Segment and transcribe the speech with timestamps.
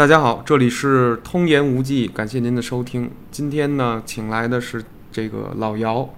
[0.00, 3.10] 大家好，这里是通言无忌，感谢您的收听。
[3.30, 6.08] 今天呢，请来的是这个老姚，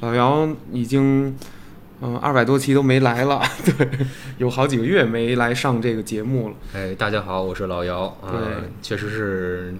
[0.00, 1.36] 老姚已经
[2.00, 3.40] 嗯二百多期都没来了，
[3.78, 3.88] 对，
[4.38, 6.54] 有好几个月没来上这个节目了。
[6.74, 8.18] 哎，大家好，我是老姚。
[8.20, 9.74] 对呃，确实是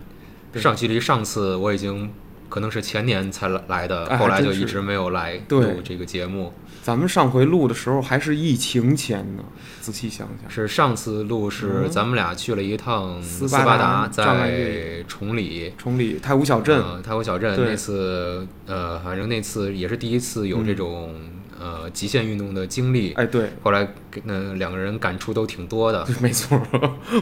[0.54, 2.08] 上距离上次我已经
[2.50, 6.52] 可能是前年才来来的，哎后来就一直没有来录这个节目。
[6.82, 9.44] 咱们上回录的时候还是疫情前呢，
[9.82, 11.90] 仔细想想，是上次录是嗯。
[11.90, 15.72] 咱们俩去了一趟斯斯巴达在崇礼。
[15.76, 17.54] 崇礼太湖小镇，呃，太湖小镇。
[17.56, 21.14] 那次，呃，反正那次也是第一次有这种、
[21.60, 23.12] 呃极限运动的经历。
[23.12, 26.06] 哎，对，后来给那两个人感触都挺多的。
[26.20, 26.60] 没错，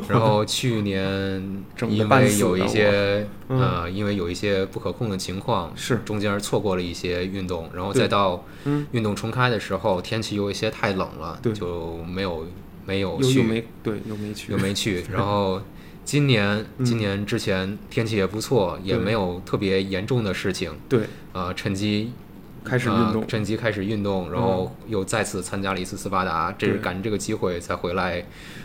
[0.08, 1.04] 然后去年
[1.88, 12.46] 因为有一些嗯呃，因为有一些不可控的情况，是中间错过了一些运动，然后再到嗯运动重开的时候，天气有一些太冷了对，就没有
[12.86, 15.04] 没有去又去，没对又没去，又没去。
[15.12, 15.60] 然后
[16.04, 21.00] 今年嗯今年之前天气也不错，也没有特别严重的事情，对
[21.32, 22.12] 呃，趁机。
[22.64, 23.22] 开始运动。
[23.22, 28.20] 呃，趁机开始运动，然后又再次参加了一次斯巴达，这是赶着这个机会才回来，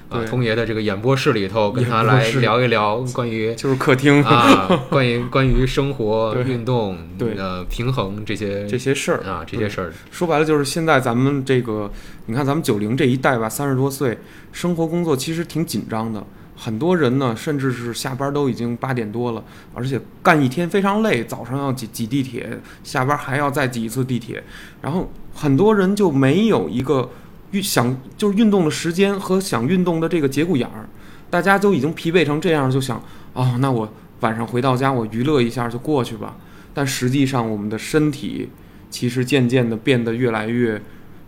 [0.09, 0.25] 啊、对。
[0.25, 4.23] 通爷的这个演播室里头跟他来聊一聊关于 就是客厅。
[4.23, 7.33] 啊， 关于关于生活、运动、对。
[7.37, 9.23] 呃平衡这些这些事儿。
[9.23, 11.91] 啊这些事儿，说白了就是现在咱们这个，
[12.25, 14.17] 你看咱们九零这一代吧，三十多岁，
[14.51, 16.23] 生活工作其实挺紧张的。
[16.55, 24.43] 很多人呢，甚至是下班都已经八点多了，而且干一天非常累，早上要挤挤地铁，下班还要再挤一次地铁，
[24.81, 27.09] 然后很多人就没有一个
[27.51, 30.87] 运想就是运动的时间和想运动的这个节骨眼儿，
[31.29, 33.01] 大家都已经疲惫成这样，就想
[33.33, 36.37] 哦，那我晚上回到家我娱乐一下就过去吧。
[36.75, 38.49] 但实际上，我们的身体
[38.89, 40.81] 其实渐渐的变得越来越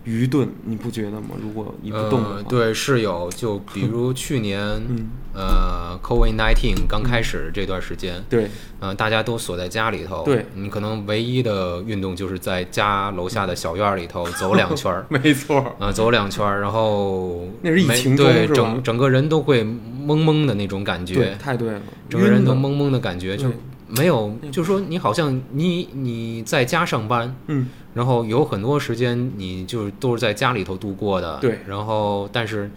[0.06, 1.30] 愚钝，你不觉得吗？
[1.42, 8.48] 如果你不动的话，呃，对，是有，就比如去年嗯，呃，COVID nineteen 刚开始这段时间，对。
[8.78, 10.46] 呃，大家都锁在家里头，对。
[10.54, 15.04] 你可能唯一的运动就是在家楼下的小院儿里头走两圈儿。
[15.10, 21.14] 没错，啊、走两圈儿，然后那是疫没对整整个人都会懵懵的那种感觉。
[21.14, 23.48] 对，觉，太对了，整个人都，懵懵的感觉，就
[23.88, 31.60] 没有，就是说你好像你你在家上班，嗯，然后有很多时间你就是都是在家里头度过的，对。
[31.66, 32.70] 然后但是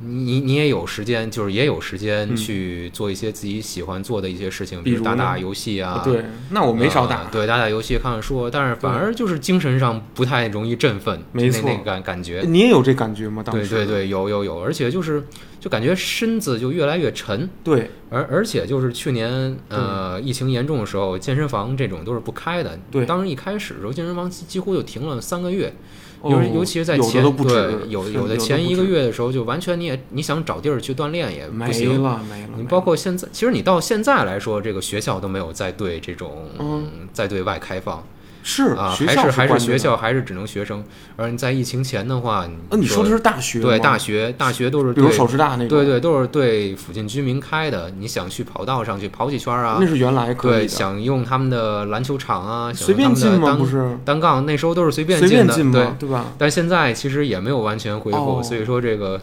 [0.00, 7.22] 你你也有时间，就是也有时间嗯去做一些自己喜欢做的一些事情，比如打打游戏啊，对，那我没少打。
[7.22, 11.70] 呃，对，打打游戏、看看书，但是反而就是精神上不太容易振奋，没错。
[11.84, 12.42] 感感觉。
[12.46, 13.42] 你也有这感觉吗？
[13.44, 15.22] 当时，对对对，有有有，而且就是
[15.66, 22.78] 就感觉身子就越来越沉，对而而且就是去年呃疫情严重的时候，健身房这种都是不开的。
[22.88, 25.74] 对当时一开始的时候，健身房几几乎就停了三个月，
[26.20, 32.00] 哦尤尤其是在前对有有的前一个月的时候，就完全你也你想找地儿去锻炼也不没行。
[32.00, 38.06] 了没了，你包括现在，其实你到现在来说，这个学校都没有再对这种、嗯再对外开放
[38.48, 40.84] 是啊，还是还是学校还是只能学生。
[41.16, 47.90] 而你在疫情前的话，呃，你说的是大学对大学，大学都是比如对首师大那种，对对，都是对附近居民开的。
[47.98, 49.86] 你想去跑道上去跑几圈啊那？
[49.86, 53.56] 是原来可以对，想用他们的篮球场啊，想随便进吗？
[53.56, 55.86] 不是单杠，那时候都是随便随便的，对？。
[55.98, 56.26] 对吧？
[56.38, 59.20] 但现在其实也没有完全恢复，哦所以说这个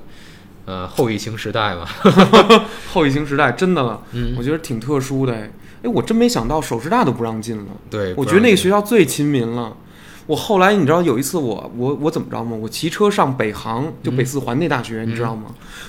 [0.66, 1.86] 呃后疫情时代嘛，
[2.92, 5.50] 后疫情时代真的，嗯，我觉得挺特殊的哎。
[5.84, 7.66] 哎，我真没想到首师大都不让进了。
[7.90, 9.76] 对，我觉得那个学校最亲民了。
[10.26, 12.56] 我后来你知道有一次我我我怎么着吗？
[12.56, 15.48] 我骑车上北航，就北四环那大学，你知道吗？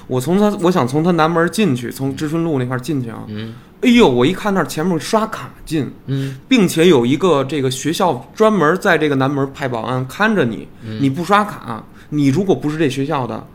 [0.09, 3.23] 我从他我想从他南门进去，从知春路那块儿进去啊。
[3.29, 13.47] 嗯哎呦，我一看那儿前面刷卡进，嗯并且有一个这个学校专门在这个南门派保安看着你，嗯你不刷卡，你如果不是这学校的。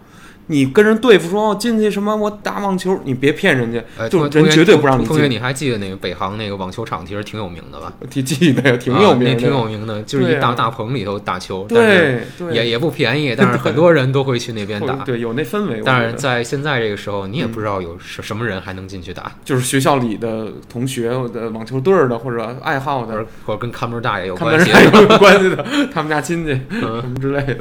[0.52, 7.94] 你跟人对付说我进去什么我打网球，你别骗人家，哎，就人绝对不让你同学，你还记得那个北航那个网球场其实挺有名的吧？
[8.10, 14.96] 挺 记得呀，挺有名的，啊那挺有名的，就是一大大棚里头打球，但是对对，也也不便宜，但是很多人都会去那边打。
[15.06, 15.78] 对，有那氛围。
[15.78, 25.63] 我但是在现在这个时候，你也不知道有什什么人还能进去打，就是学校里的同学的网球队的或者爱好的或者，跟看门大爷有关系，是有关系的，
[25.94, 27.60] 他们家亲戚什嗯，么之类的，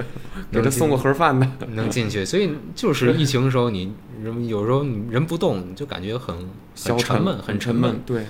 [0.50, 1.46] 给他送过盒饭的。
[1.74, 2.24] 能进去。
[2.24, 3.92] 所以就是疫情的时候，你
[4.22, 6.32] 人有时候你人不动，你就感觉很
[6.76, 8.00] 消很沉闷，很沉闷。。
[8.06, 8.24] 对，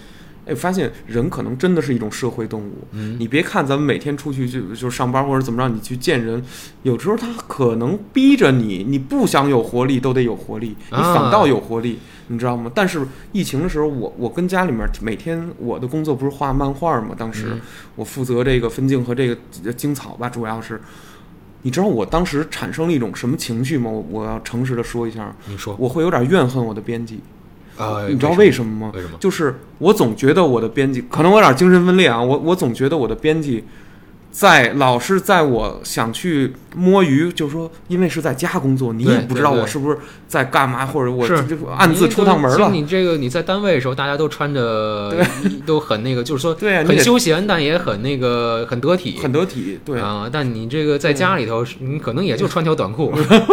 [0.46, 2.72] 哎，发现人可能真的是一种社会动物。
[2.92, 6.42] 嗯，你别看咱们每天出去就就上班或者怎么着，你去见人，
[6.82, 11.98] 有时候他可能逼着你，你不想有活力都得有活力，你啊反倒有活力，
[12.28, 12.72] 你知道吗？
[12.74, 17.60] 但是疫情的时候，我我跟家里面每天我的工作不是画漫画嘛，当时、嗯
[17.96, 19.36] 我负责这个分镜和这个
[19.66, 20.80] 呃精草吧，主要是。
[21.68, 23.90] 你知道我当时产生了一种什么情绪吗？
[23.90, 27.20] 我我要诚实的说一下，你说，我会有点怨恨我的编辑，
[27.76, 28.92] 呃，你知道为为什么吗？
[28.94, 29.18] 为什么？
[29.20, 33.62] 就是我总觉得我的编辑，可能我有点精神分裂啊，我我总觉得我的编辑。
[34.38, 39.98] 在老是在我想去摸鱼，就是说，因为是在家工作，你也不知道我是不是
[40.28, 41.42] 在干嘛，或者我是。
[41.42, 42.70] 就暗自出趟门了。
[42.70, 45.12] 你这个你在单位的时候，大家都穿着
[45.66, 49.80] 都很那个，就是说对很休闲，但也很那个很得体，很得体。
[49.84, 50.28] 对，啊。
[50.30, 53.12] 但你这个在家里头，你可能也就穿条短裤，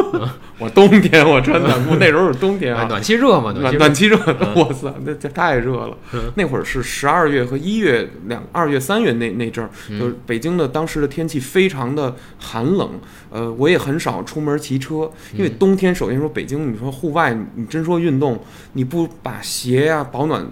[0.60, 2.84] 我冬天我穿短裤，那时候是冬天啊。
[2.86, 4.54] 啊，暖气热嘛，暖气暖气热，嗯。
[4.56, 5.98] 我操，那这太热了。
[6.14, 6.22] 嗯。
[6.36, 10.00] 那会儿是十二月和一月两二月三月那那阵儿，嗯。
[10.00, 13.00] 就是北京的当时的天气非常的寒冷，
[13.30, 18.38] 呃，我也很少出门骑车，因为嗯冬天首先说北京，你说户外，你真说运动，
[18.74, 20.46] 你不把鞋呀、保暖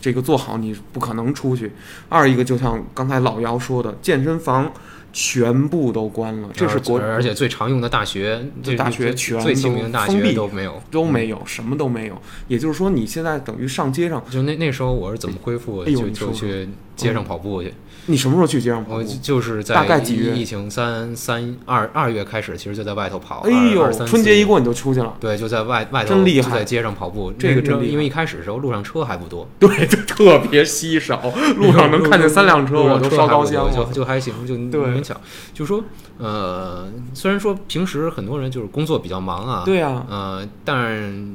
[0.00, 1.70] 这个做好，你不可能出去。
[2.08, 4.68] 二一个就像刚才老姚说的，健身房
[5.12, 10.82] 全部都关了，这是国而而且最常用的大学，这大学最全最亲民的大学都封闭都没有。
[10.90, 12.20] 都没有，什么都没有。
[12.46, 15.84] 也就是说，你现在等于上街上，就那那时候我是怎么恢复？
[15.84, 17.72] 就就去街上跑步去。
[18.10, 19.08] 你什么时候去街上跑我步？
[19.20, 23.40] 就是在大概几月疫疫情三三二二月开始，其实就在外头跑。
[23.40, 27.30] 哎呦春节一过你就出去了，对，就在外外头真厉害就在街上跑步。
[27.38, 31.20] 这个真厉害因为一开始的时候路上车还不多，对，就特别稀少，
[31.56, 33.72] 路上能看见三辆车，我都烧高香了。
[33.74, 35.20] 就就还行，就对勉强。
[35.54, 35.82] 就说
[36.18, 41.34] 呃，虽然说平时很多人就是工作比较忙啊，对啊，呃，但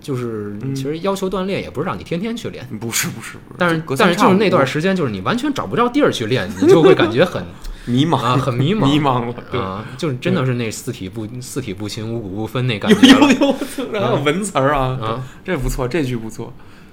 [0.00, 2.66] 就是嗯其实要求锻炼也不是让你天天去练。
[2.80, 7.44] 不是不是不是，但是但是就是那段时间，就是你完全找不着地儿去练，你就会感觉很
[7.86, 15.24] 迷茫啊很迷茫迷茫了，啊，就是真的是那四体不四体不勤，五谷不分那感觉了有有，然后文词儿啊，啊。
[15.44, 16.52] 这不错，这句不错，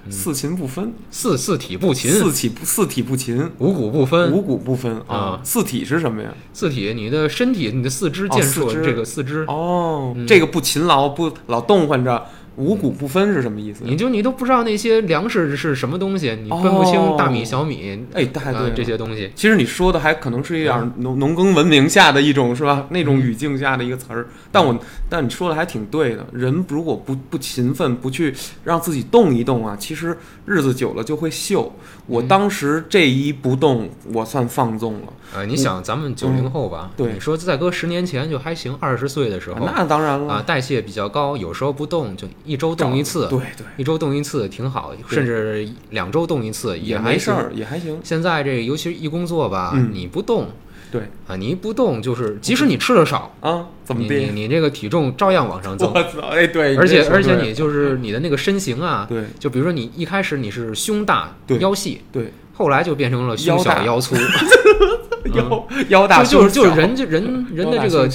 [0.10, 4.32] 四勤不分，四四体不勤，四体四体不勤，五谷不分。
[4.32, 5.42] 五谷不分啊啊。
[5.44, 6.34] 四体是什么呀？
[6.54, 12.26] 四体，你的身体、你的四肢、哦健硕，这个四肢，哦嗯，这个不勤劳，不老动换着，
[12.60, 13.84] 五谷不分是什么意思？
[13.86, 19.32] 你就你都不知道那些粮食是什么东西，你分不清哦大米、小米，哎，太对这些东西。
[19.34, 22.86] 其实你说的还可能是一点农农耕文明下的一种是吧？
[22.90, 24.78] 那嗯种语境下的一个词儿，但我
[25.10, 26.26] 但你说的还挺对的。
[26.34, 28.34] 人如果不不勤奋，不去
[28.66, 31.70] 让自己动一动啊，其实日子久了就会锈。
[32.08, 35.14] 我嗯当时这一不动，我算放纵了。
[35.36, 47.14] 呃，你想咱们九零后吧，嗯对你说再搁十年前就还行，二十岁的时候那当然了，啊，代谢比较高，有时候不动就一周动一次，对对，一周动一次挺好，甚至两周动一次也还行。
[47.14, 48.00] 没事儿，也还行。
[48.04, 50.48] 现在这尤其是一工作吧，嗯你不动
[50.92, 54.32] 对啊，你一不动就是，即使你吃的少，啊，怎么你你地？
[54.32, 56.20] 你这个体重照样往上 增，我操！
[56.32, 64.16] 哎，对，而且而且你就是你的那个身形啊，对就比如说你一开始你是胸大腰细，对后来就变成了胸小腰粗
[65.34, 68.08] 腰腰大就就是就是人就人 人的这个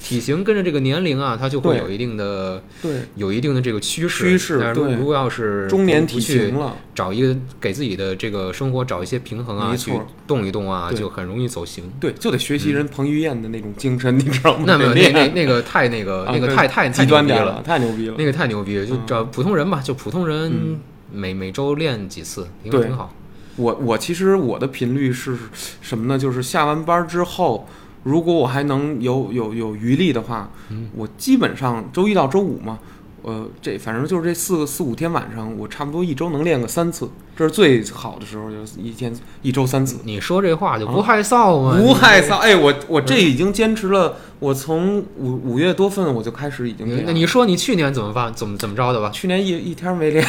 [0.00, 4.24] 体型跟着这个年龄啊，它就会有一定的对有一定的这个趋势。
[4.24, 9.92] 趋势对但是如果要是中年体型了，找一个给自己的这个生活找一些平衡啊，去
[10.26, 11.84] 动一动啊，就很容易走形。
[11.98, 14.64] 对，就得学习人彭于晏的那种精神，你知道吗？
[14.66, 18.14] 那么那那那个太那个啊那个太太太极牛逼了端点了，，太牛逼了。
[18.18, 20.80] 那个太牛逼了，就嗯找普通人吧，就普通人嗯
[21.12, 23.12] 每每周练几次，挺好。
[23.60, 25.36] 我我其实我的频率是
[25.82, 26.18] 什么呢？
[26.18, 27.66] 就是下完班之后，
[28.04, 32.78] 如果我还能有有有余力的话，嗯我基本上周一到周五嘛，
[33.22, 39.12] 呃，这反正就是这四个四五天晚上，我差不多一周能练个三次，这是最好的时候，就是一天
[39.42, 39.98] 一周三次。
[40.04, 41.76] 你说这话就不啊害臊吗？
[41.78, 47.04] 不害臊，哎，我我这已经坚持了，我从五五月多份我就开始已经。
[47.04, 48.32] 那你说你去年怎么办？
[48.34, 49.10] 怎么怎么着的吧？
[49.10, 50.24] 去年一一天没练，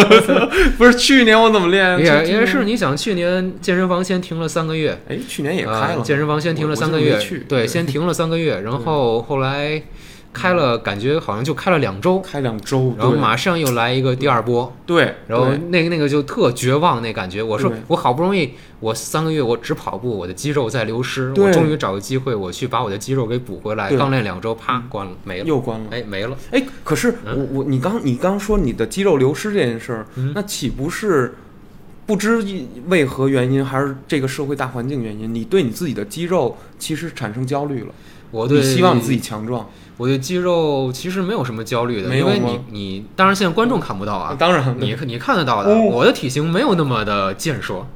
[0.76, 1.98] 不是去年我怎么练？
[1.98, 7.18] 也也是，，你想去年健身房先停了三个月，哎，去年也开呃了，健身房先停了三个月
[7.48, 9.82] 对，先停了三个月，然 后后来
[10.38, 17.42] 开了，感觉好像就开了两周，开两周，然后马上又来一个第二波，对，然后那个那个就特绝望那感觉。
[17.42, 23.90] 我说我好不容易我三个月我只跑步，我的肌肉在流失，我终于找个机会我去把我的肌肉给补回来。
[23.96, 25.86] 刚练两周，啪关了，没了，又关了。
[25.90, 26.36] 哎没了。
[26.52, 31.34] 哎，可是嗯我我你刚你刚说你的肌肉流失这件事儿，嗯那岂不是
[32.06, 32.42] 不知
[32.86, 37.94] 为何原因，还是这个社会大环境原因，你对你自己的肌肉其实产生焦虑了？
[38.30, 45.82] 我对希望你自己强壮，我对肌肉其实没有什么焦虑的，因为你你当然现在观众看不到啊，当然你你看得到的，哦。
[45.84, 47.86] 我的体型没有那么的健硕，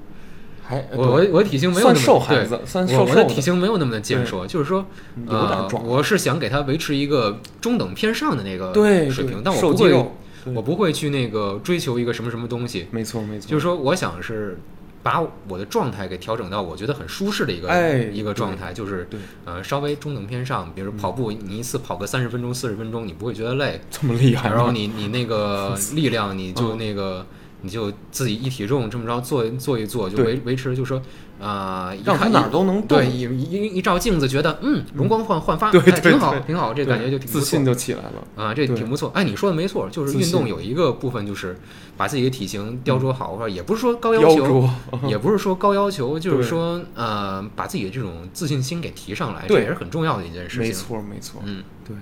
[0.62, 4.86] 还我我体型没有那么对瘦孩子，算我我的体型没有那么的健硕，就是说，
[5.26, 8.72] 有点壮，呃我是想给他维持一个中等偏上的那个
[9.10, 10.06] 水平，但我不会，
[10.54, 14.58] 我不会去那个追求一个什么什么东西，没错没错，就是说，我想是
[15.02, 27.26] 把我的状态给调整到我觉得很舒适的一个、哎一个状态，就是对呃稍微中等偏上，比如跑步，你一次跑个三十分钟、四十分钟，你不会觉得累，这么厉害，然后你你那个 力量，你就嗯那个。
[27.64, 31.00] 你就自己一体重这么着做做一做，就维维持，就说
[31.42, 38.22] 啊、一让他看哪儿都能动对，一一一照镜子，觉得嗯，容光焕焕发，对哎挺好，挺好，这感觉就挺自信就起来了。
[38.36, 39.10] 啊，这挺不错。
[39.12, 41.58] 哎，你说的没错，就是运动有一个部分就是
[41.96, 44.70] 把自己的体型雕琢好，或者也不是说高要求，
[45.08, 50.68] 也不是说高要求，就是说呃，把自己的这种自信心给提上来，这对也是很重要的一件事情。
[50.68, 51.96] 没错没错，嗯，对，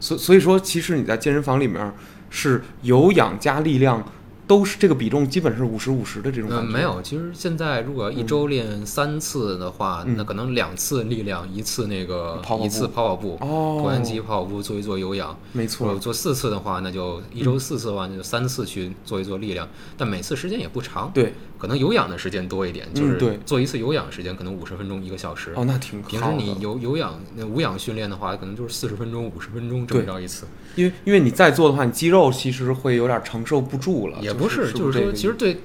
[0.00, 1.92] 所所以说，其实你在健身房里面
[2.30, 4.02] 是有氧加力量，
[4.48, 6.72] 都是这个比重基本是五十五十的这种呃，感觉。
[6.72, 10.16] 没有，其实现在如果一周练三次的话，嗯。
[10.16, 15.38] 那可能两次力量，一次那个跑跑一次跑跑步，哦，椭圆机跑跑步做一做有氧。
[15.52, 25.52] 没错，做四次的话，那就一周四次的话，那就三次去做一做力量，但每次时间也不长，对，可能有氧的时间多一点，就是做一次有氧时间可能五十分钟一个小时。
[25.56, 30.46] 哦，那挺平时你有有氧那无氧训练的话，可能就是四十分钟、五十分钟这么着一次。
[30.76, 34.18] 因为因为你再做的话，你肌肉其实会有点承受不住了。
[34.20, 35.58] 也不是是，就是说，其实对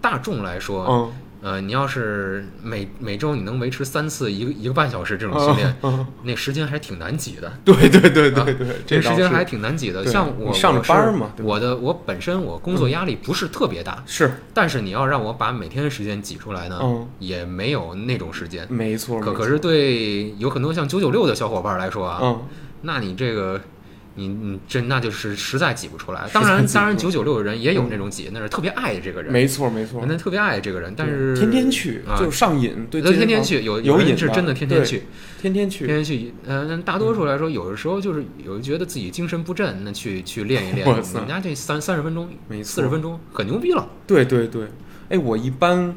[0.00, 1.12] 大众来说，嗯，
[1.42, 7.50] 呃，你要是每每周你能维持三次一个一个半小时这种训练，嗯，那时间还挺难挤的。
[7.64, 10.04] 对对对啊对对，这这时间还挺难挤的。
[10.06, 18.66] 像我上着班儿嘛我的我本身我工作压力不是特别大，是，但是你要让我把每天的时间挤出来呢，嗯，也没有那种时间。
[18.68, 19.18] 没错。
[19.18, 22.42] 没错可可是对有很多像九九六的小伙伴来说啊，嗯，
[22.82, 23.60] 那你这个。
[24.20, 26.28] 你你这那就是实在挤不出来。
[26.32, 30.08] 当然，当然，九九六的人也有那种挤，那是特别爱这个人，没错没错人。
[30.10, 35.04] 家特别爱这个人，但是天天去啊，就是上瘾，对，天天去，有有瘾是真的天天去，
[35.40, 35.96] 天天去天。
[35.96, 36.34] 天去。
[36.46, 40.86] 嗯，那大多数来说，有的时候就是有觉得自己精神不振，那去去练一练。
[40.86, 43.88] 哇塞人家这三三十分钟、没四十分钟很牛逼了。
[44.06, 44.64] 对对对，
[45.08, 45.96] 哎，我一般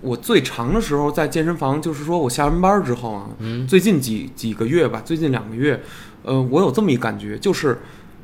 [0.00, 5.80] 我最长的时候在健身房，就是说我下完班之后啊，嗯，最近几几个月吧，最近两个月，
[6.22, 7.80] 呃，我有这么一感觉，就是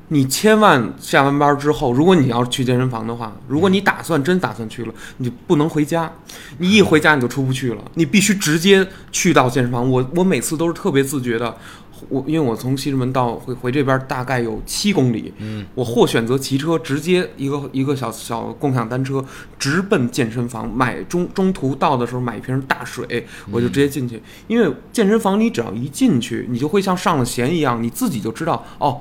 [0.09, 6.13] 你千万下完班之后，如果你要去健身房的话，如果你打算真打算去了，你不能回家，
[6.59, 9.91] 你一回家你就出不去了，你必须直接去到健身房。
[9.91, 11.57] 我我每次都是特别自觉的。
[12.09, 19.25] 我因为我从西直门到回回这边大概有七公里，嗯，我或选择骑车，直接一个一个小小共享单车，
[19.59, 24.23] 直奔健身房，买中中途到的时候买一瓶大水，我就直接进去。
[24.47, 29.01] 因为健身房你只要一进去，你就会像上了弦一样，你自己就知道哦，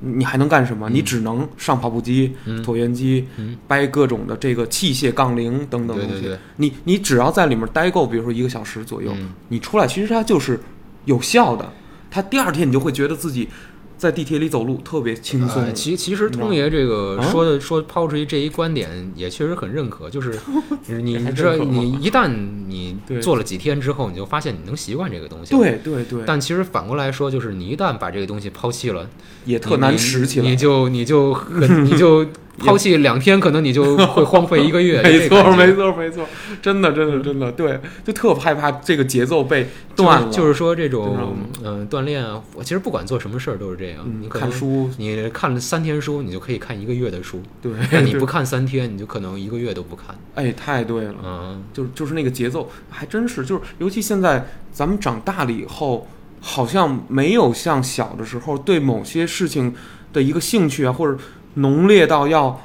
[0.00, 0.88] 你还能干什么？
[0.88, 6.12] 你只能上跑步机、嗯椭圆机、嗯掰各种的这个器械、杠铃等等东西。
[6.12, 10.60] 对对对，你你只要在里面待够，比如说一个小时左右，嗯你出来其实它就是
[11.04, 11.72] 有效的。
[12.10, 13.48] 它第二天你就会觉得自己
[13.96, 15.62] 在地铁里走路特别轻松。
[15.62, 20.38] 呃其其实通爷这个啊说的说抛出去这一观点，也确实很认可，就是
[20.86, 22.30] 你还你知道，你一旦
[22.68, 25.56] 你做了几天之后，你就发现你能习惯这个东西。。
[25.56, 29.08] 对对对，但其实反过来说，就是你一旦把这个东西抛弃了，
[29.44, 30.48] 也特难拾起来。
[30.48, 32.24] 你就你就很你就
[32.58, 35.00] 抛弃两天，可能你就会荒废一个月。
[35.02, 36.26] 没错，没错，没错，
[36.60, 40.28] 真的，真的，真的，对，就特害怕这个节奏被断了。
[40.30, 41.28] 就是说这种吗
[41.64, 44.04] 嗯、锻炼啊，我其实不管做什么事儿都是这样。
[44.20, 50.16] 你看书，你看了三天书，你就可以看一个月的书；对，但你 不看三天，你就可能一个月都不看。
[50.34, 56.06] 哎，太对了，嗯，就是就是那个节奏，还真是，就是尤其现在咱们长大了以后，
[56.40, 59.74] 好像没有像小的时候对某些事情
[60.12, 61.18] 的一个兴趣啊，或者
[61.54, 62.60] 浓烈到要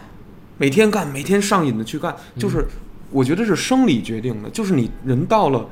[0.58, 2.66] 每天干、每天上瘾的去干，就是
[3.12, 5.68] 我觉得是生理决定的，就是你人到了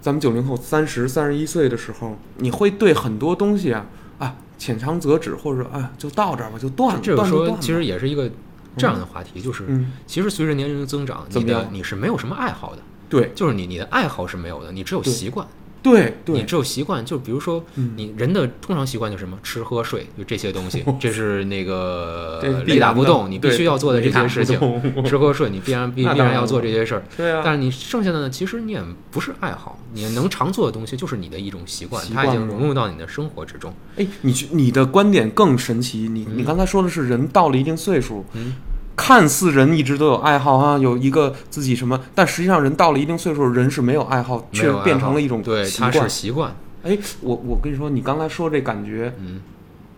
[0.00, 3.86] 咱们九零后三十三十一岁的时候，你会对很多东西啊
[4.18, 8.30] 啊浅尝辄止，或者说啊就到这儿吧，就断了，这个说其实也是一个
[8.76, 13.32] 这样的话题，就是嗯，其实随着年龄的增长，你的你是没有什么爱好的，对。
[13.34, 15.46] 就是你你的爱好是没有的，你只有习惯。
[15.82, 24.58] 对对，你只有习惯，就比如说嗯你人的通常习惯就是什么吃喝睡，就这些东西， 这是那个雷打不动，你必须要做的这些事情。
[25.04, 27.02] 吃喝睡，你必然 必然必然要做这些事儿。
[27.16, 33.72] 对啊，但是你剩下的呢，其实你也不是爱好，你能常做的东西就是你的一种习惯，它已经融入到你的生活之中。
[33.96, 36.08] 哎，你去你的观点更神奇。
[36.08, 38.54] 你你嗯刚才说的是人到了一定岁数，嗯，
[38.98, 46.10] 看似人一直都有爱好啊，有一个自己什么，但实际上人到了一定岁数，人是没有爱好，却变成了一种对，习它是惯。
[46.10, 46.56] 习惯。
[46.82, 49.40] 哎，我我跟你说，你刚才说这感觉嗯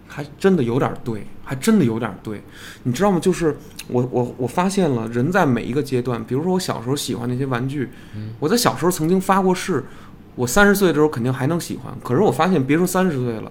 [0.07, 2.42] 还真的有点对，还真的有点对。
[2.83, 3.19] 你知道吗？
[3.19, 3.57] 就是
[3.88, 9.83] 我我我发现了，人在每一个阶段，比如说我小时候喜欢那些玩具，嗯我在小时候曾经发过誓，
[10.35, 11.97] 我三十岁的时候肯定还能喜欢。
[12.04, 13.50] 可是我发现，别说三十岁了，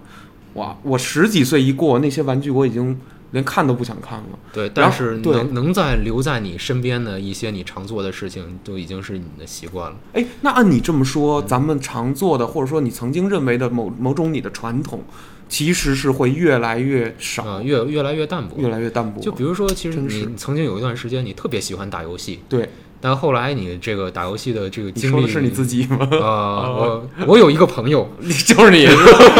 [0.55, 2.99] 哇，我十几岁一过，那些玩具我已经
[3.31, 4.39] 连看都不想看了。
[4.51, 9.97] 对，但是对能能在留在你身边的一些你常做的事情，都已经是你的习惯了。
[10.13, 15.03] 哎，那按你这么嗯说，咱们常做的，或者说你曾经认为的某某种你的传统，
[15.47, 18.55] 其实是会越来越少，啊、越越来越淡薄。
[18.57, 19.19] 越来越淡薄。
[19.21, 22.69] 就比如说，其实是你曾经有一段时间，你特别喜欢打游戏，对，
[23.01, 25.97] 但后来你这个打游戏的这个经历，说的是你自己吗？
[26.21, 28.85] 啊、我我有一个朋友，你就是你，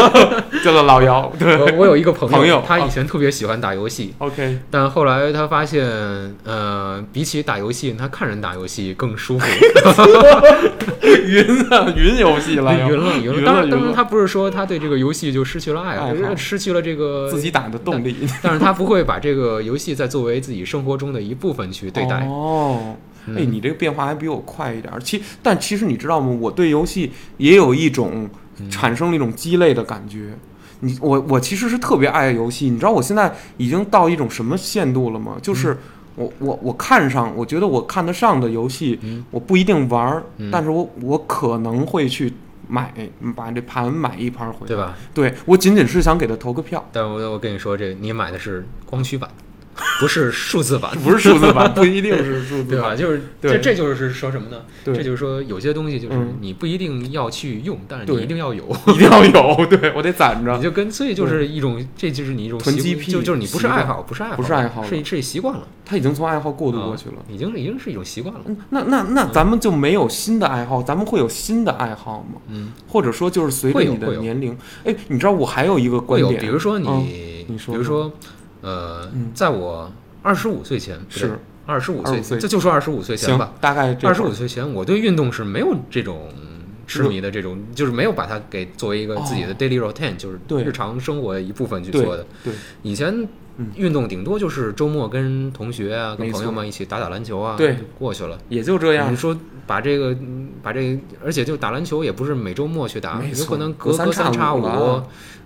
[0.64, 1.30] 叫做老姚。
[1.38, 1.56] 对。
[1.56, 5.84] 我我有一个朋朋友他以前特别喜欢打游戏，，OK，但后来他发现，
[6.44, 9.46] 呃，比起打游戏，他看人打游戏更舒服。
[11.02, 13.44] 云啊，云游戏 了，云了，云了。
[13.44, 18.16] 当然，他不是说他对这个游戏就失去了爱好，失去了这个自己打的动力。
[18.42, 22.26] 但是他不会把这个游戏再作为自己生活中的一部分去对待。
[22.26, 22.96] 哦，嗯
[23.28, 25.00] 哎，你这个变化还比我快一点儿。
[25.00, 26.28] 其但其实你知道吗？
[26.40, 30.34] 我对游戏也有一种嗯产生了一种鸡肋的感觉。
[30.80, 35.32] 你我我其实是特别爱游戏，你知道我现在已经到一种什么限度了吗？
[35.36, 35.76] 嗯就是
[36.16, 42.32] 我我我看上，我觉得我看得上的游戏，嗯我不一定玩但是我我可能会去
[42.66, 42.92] 买，
[43.36, 44.66] 把这盘买一盘回来。
[44.66, 44.96] 对吧？
[45.12, 49.30] 对我仅仅是想给他投个票，但我我跟你说，这你买的是光驱版，
[50.00, 52.88] 不是数字版，不是数字版，不一定是数字对吧？
[52.88, 52.96] 版。
[52.96, 54.62] 就是对这这就是说什么呢？
[54.84, 58.64] 对这就是说有些东西就是嗯你不一定要去用，但是对你一定要有。
[58.88, 60.62] 一定要有，对我得攒着你。
[60.62, 67.16] 就跟所以就是一种，这就是你一种习囤积癖就就是你不是爱好，不是爱好，不是爱好是是习惯了，他已经从爱好过渡过去了。
[67.16, 68.40] 啊已经已经是一种习惯了。
[68.46, 72.40] 嗯那那那咱们就没有新的爱好，咱们会有新的爱好吗？
[72.48, 78.12] 嗯，或者说就是随着你的年龄，哎，你知道我还有一个，观点，比如说你，嗯你说比如说，
[78.62, 79.90] 呃，嗯在我
[80.22, 86.28] 二十五岁前，不是二十五岁，25岁这就说二十五岁前吧。，大概这二十五岁前，我对运动是没有这种
[86.86, 92.26] 痴迷的这种，就是没有把它给作为一个自己的 daily routine，、就是日常生活的一部分去做的。
[92.42, 92.52] 对，
[92.82, 93.26] 以前
[93.56, 98.36] 嗯运动顶多就是周末跟同学啊、跟朋友们一起打打篮球啊，对就过去了。
[98.48, 99.16] 也就这样你。
[99.16, 99.36] 说
[99.66, 104.62] 把这个，嗯把这个，而且就打篮球也不是每周末去打，有可能隔隔三差五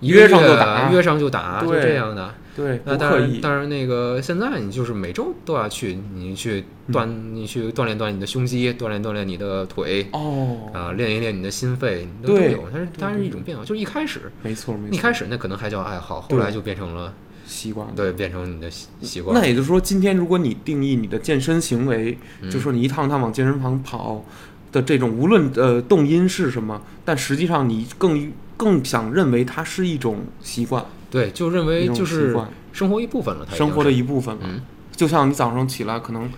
[0.01, 2.35] 约上就打约上就打，就对这样的。
[2.57, 3.41] 对，那当然。
[3.41, 10.07] 当然那个现在你就是每周都要去，你去锻，你去锻炼锻炼你的胸肌，锻炼锻炼你的腿。
[10.13, 12.65] 哦，啊，练一练你的心肺，都都有。
[12.73, 17.13] 它是它是一种变化，就是一开始没错没错，一开始那可能还叫爱好，后来就变成了
[17.47, 17.89] 习惯。
[17.97, 19.35] 对，变成你的习习惯。
[19.35, 24.25] 那也就是说，今天如果你定义你的健身行为，嗯就说你一趟趟往健身房跑
[24.71, 32.37] 的这种，无论呃动因是什么，但实际上你更更想认为它是一种习惯，对，就认为就是，
[32.73, 34.41] 生活一部分了，生活的一部分了。
[34.45, 34.61] 嗯，
[34.95, 36.29] 就像你早上起来可能。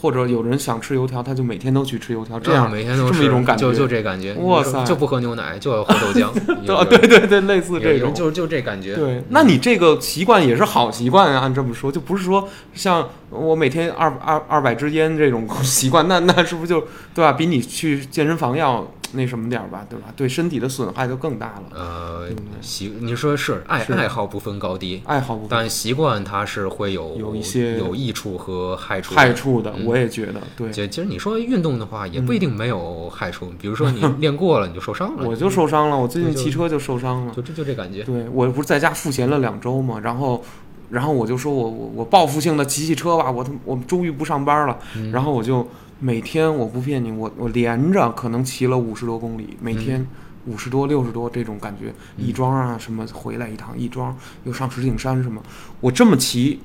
[0.00, 4.34] 或者有人想吃油条，他就每天都去吃油条，这啊样每天都这么是一种感觉就就这感觉。
[4.34, 6.28] 哇塞就不喝牛奶，就要喝豆浆。
[6.62, 8.94] 有啊，对对对，类似这种，就是就这感觉。
[8.94, 17.32] 对，那你这个习惯也是好习惯啊，按这么说，就不是说像我每天二二二百支烟这种 习惯，那那是不是就对吧？
[17.32, 20.06] 比你去健身房要那什么点儿吧，对吧？
[20.16, 21.62] 对身体的损害就更大了。
[21.74, 22.28] 呃
[22.60, 29.14] 习你说是爱是爱好不分高低，爱好不分但习惯它是会有有一些有益处和害处。
[29.14, 33.52] 害处的，嗯我也觉得，对，其其实你说运动的话，也不一定没有害处。
[33.58, 37.32] 比如说你 练过了，你就受伤了，我就受伤了，我最近骑车就受伤了。
[37.34, 38.02] 就这就这感觉。
[38.04, 40.42] 对我不是在家赋闲了两周嘛，然后，
[40.90, 45.10] 然后我就说我我我报复性的骑骑车吧，我他我终于不上班了，嗯。
[45.10, 45.66] 然后我就
[46.00, 50.06] 每天我不骗你，我我连着可能骑了五十多公里，每天
[50.46, 52.26] 五十多六十多这种感觉，嗯。
[52.26, 55.42] 亦庄啊什么回来一趟，亦庄又上石景山什么，
[55.80, 56.60] 我这么骑。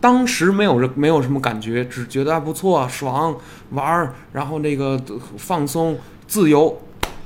[0.00, 3.36] 当时没有没有什么感觉，只觉得还不错，爽
[3.70, 5.00] 玩儿，然后那个
[5.36, 6.76] 放松自由，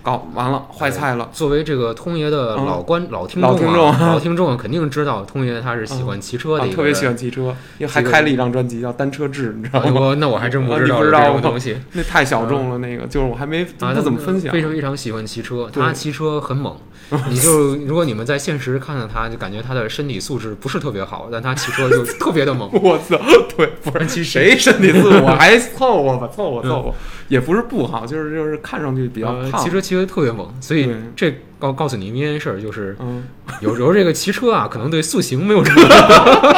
[0.06, 1.28] 搞完了坏菜了。
[1.32, 9.90] 作为这个通爷的老观、老听众老听众啊， 老听众肯定知道通爷他是喜欢骑车的一个特别喜欢骑车，因为还开了一张专辑叫《单车志》，你知道啊。
[9.90, 10.00] 吗？
[10.00, 11.76] 我那我还真不知道啊你不知道吗这种东西。
[11.94, 14.52] 那太小众了，那个就是我还没啊，不怎么分享。
[14.52, 16.76] 非常非常喜欢骑车，他骑车很猛。
[17.30, 22.68] 你就如果你们在现实看到他，就感觉他的身体素质不是特别好，但他骑车就 特别的猛。
[22.82, 23.16] 我操，
[23.56, 26.94] 对，不然骑谁身体素质我 还凑合吧，凑合凑合，
[27.28, 29.62] 也不是不好，就是就是看上去比较呃胖。
[29.62, 33.24] 骑车骑得特别猛，所以这告告诉你一件事儿，就是嗯，
[33.60, 36.56] 有时候这个骑车啊，可能对塑形没有什么。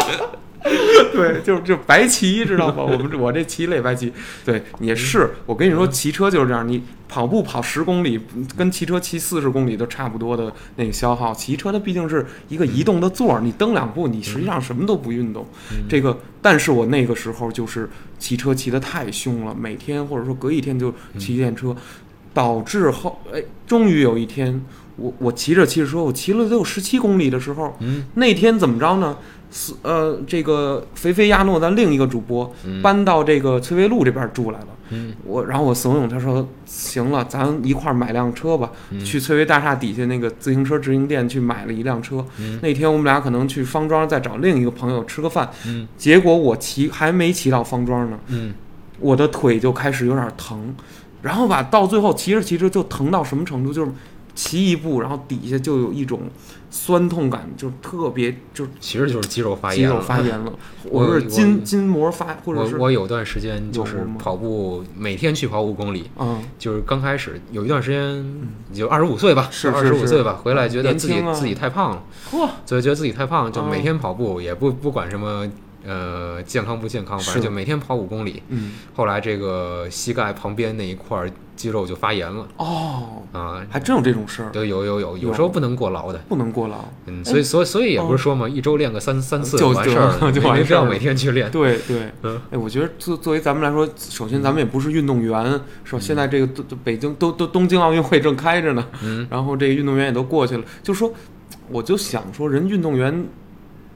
[1.18, 2.82] 对， 就是就白骑，知道吗？
[2.82, 4.12] 我们我这骑累白骑，
[4.44, 5.30] 对，也是。
[5.46, 8.20] 我跟你说，骑车就是这样，你跑步跑十公里，
[8.56, 11.34] 跟骑车骑四十公里都差不多的那个消耗。
[11.34, 15.46] 骑车它毕竟是一个移动的座儿，你蹬两步，你实际上什么都不运动。
[15.88, 21.76] 这个，但是我那个时候就是骑车骑得太凶了，每天或者说隔一天就骑电车。
[22.34, 24.64] 导致后哎，终于有一天，
[24.98, 29.16] 我我骑着骑着车，我骑了得有十七公里的时候，嗯，那天怎么着呢？
[29.50, 34.66] 是呃，这个肥肥亚诺咱另一个主播嗯搬到这个翠微路这边住来了。
[34.90, 42.22] 嗯我然后我怂恿他说：“行了，咱一块儿买辆车吧，嗯去翠微大厦底下那个自行车直营店去买了一辆车。
[42.38, 48.52] 嗯那天我们俩可能去方庄再找另一个朋友吃个饭，嗯结果我骑还没骑到方庄呢，嗯
[49.00, 50.74] 我的腿就开始有点疼，
[51.22, 53.90] 然后吧，到最后骑着骑着就疼到什么程度，就是
[54.38, 56.20] 骑一步，然后底下就有一种
[56.70, 60.00] 酸痛感，就是特别就是其实就是肌肉发炎肌肉。
[60.00, 60.52] 发炎了，
[60.88, 66.40] 我或者是筋筋膜发，或者我是我有段时间就是跑步，每天去跑五公里，嗯。
[66.56, 68.24] 就是刚开始有一段时间，
[68.72, 73.66] 就二十五岁吧，是二十五岁吧，回来觉得自己自己太胖了，嚯，所以觉得自己太胖，就哦。
[73.68, 75.44] 每天跑步，也不不管什么
[75.84, 78.42] 呃健康不健康，反正就每天跑五公里。
[78.48, 86.18] 嗯后来这个膝盖旁边那一块儿肌肉就发炎了哦，啊，还真有这种事儿，对，有有有，有有时候不能过劳的。
[86.28, 86.84] 不能过劳。
[87.06, 91.50] 嗯，所以所以所以也不是说嘛，一周练个三三次就完事儿了，就没没必要每天去练。
[91.50, 95.44] 对对，嗯哎，我觉得作作为咱们来说，首先咱们也不是运动员，
[95.82, 95.98] 是吧？
[96.00, 101.12] 现在这个都都北京都都东京奥运会正开着呢，嗯，然后这个运动员也都过去了，就说，
[101.70, 103.26] 我就想说，人运动员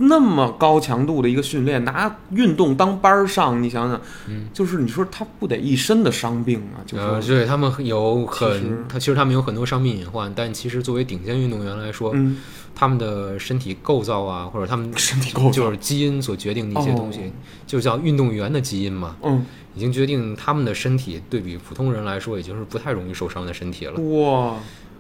[0.09, 4.47] 那么高强度的一个训练，拿运动当班儿上，你想想，嗯。
[4.53, 6.83] 就是你说他不得一身的伤病啊？
[6.87, 12.39] 就呃，对他们有很，他其实他们有很多伤病隐患，但其实作为顶尖运动员来说，嗯，
[12.75, 15.51] 他们的身体构造啊，或者他们身体构造。
[15.51, 17.33] 就是基因所决定的一些东西，哦。
[17.67, 23.95] 就叫运动员的基因嘛，嗯，已经决定他们的身体对比普通人来说，已经是不太容易受伤的身体了。
[23.95, 24.57] 哇，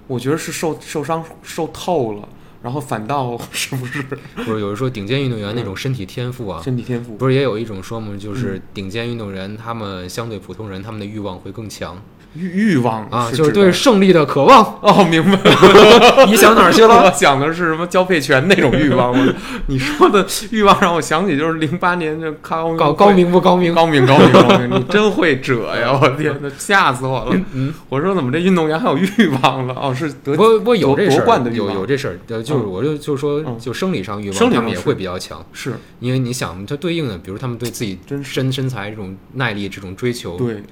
[0.06, 2.28] 我觉得是受受伤受透了，
[2.62, 7.16] 然后反倒 是不是不是有人说顶尖运动员那种身体天赋啊， 身体天赋？
[7.16, 12.00] 不是也有一种说嘛，就是嗯顶尖运动员他们相对普通人，他们的欲望会更强
[12.34, 14.78] 欲欲望啊，就是对胜利的渴望。
[14.80, 16.24] 哦，明白了。
[16.26, 17.10] 你想哪儿去我了？
[17.14, 19.16] 想的是什么交配权那种欲望？
[19.16, 19.32] 吗
[19.66, 23.74] 你说的欲望让我想起就是零八年这看奥运会高高明不高明？
[23.74, 25.98] 高明高明高明，你真会折呀！
[26.00, 27.40] 我天哪，吓死我了！
[27.52, 29.74] 嗯，我说怎么这运动员还有欲望了？
[29.78, 40.62] 哦，是得不不有这事夺冠儿，有的欲望有这事儿，呃就是嗯我就就说嗯就生理上欲望，生理上是他们也会比较强，是因为你想，它对应的，比如他们对自己真身身材这种耐力这种追求，对，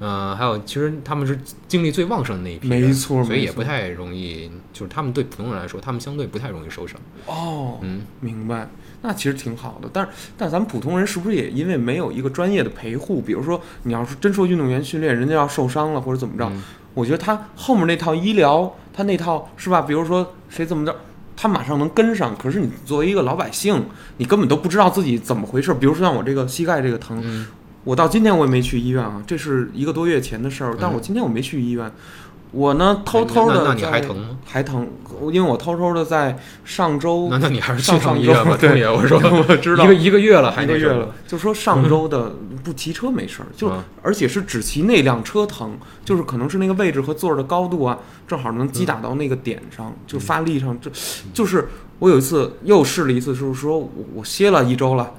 [0.00, 6.98] 呃，还有其实他们是精力最旺盛的那一批，没错所以也不太容易，就是他们对普通人来说，他们相对不太容易受伤。
[7.26, 8.68] 哦，嗯，明白。
[9.02, 13.20] 那其实挺好的，但是但咱们普通人是不是也因为没有一个专业的陪护？
[13.20, 19.80] 比如说，你要是真说运动员训练，人家要受伤了或者怎么着，嗯我觉得他后面那套医疗，他那套是吧？
[19.82, 20.94] 比如说谁怎么着，
[21.36, 22.36] 他马上能跟上。
[22.36, 23.86] 可是你作为一个老百姓，
[24.16, 25.72] 你根本都不知道自己怎么回事。
[25.72, 27.46] 比如说像我这个膝盖这个疼，嗯
[27.84, 30.76] 我到今天我也没去医院啊，这是一个多月前的事儿。
[30.78, 31.90] 但我今天我没去医院，
[32.52, 34.38] 我呢偷偷的那那你还疼吗？
[34.44, 34.86] 还疼，
[35.32, 38.86] 因为我偷偷的在上周那那你还是去上医院对。
[38.92, 50.90] 我说我知道一个一个月了，一个月了，就说上周的不骑车没事儿，就嗯而且是只骑那辆车疼，就是可能是那个位置和座儿的高度啊，正好能击打到那个点上，就发力上，这
[51.32, 55.14] 就是我有一次又试了一次，就是说我我歇了一周了。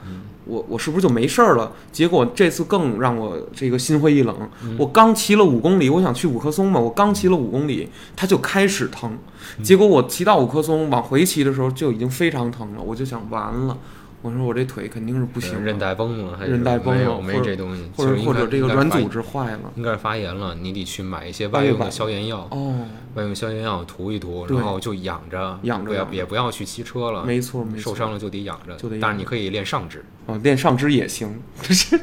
[0.45, 1.71] 我我是不是就没事儿了？
[1.91, 4.35] 结果这次更让我这个心灰意冷。
[4.77, 9.17] 我刚骑了五公里，我想去五棵松嘛，我刚骑了五公里，它就开始疼。
[9.63, 13.77] 结果我骑到五棵松往回骑的时候就已经非常疼了，我就想完了，
[14.21, 19.59] 我说我这腿肯定是不行，韧带崩了，还是韧带崩了没有没这东西，或者或者这个软组织坏了。
[19.75, 31.41] 应该是发炎了，你得去买一些外用的消炎药，哦，外用消炎药涂一涂，然后就养着，养着也不要去骑车了，没错没错，受伤了就得养着，就得但是你可以练上肢哦，练上肢也行，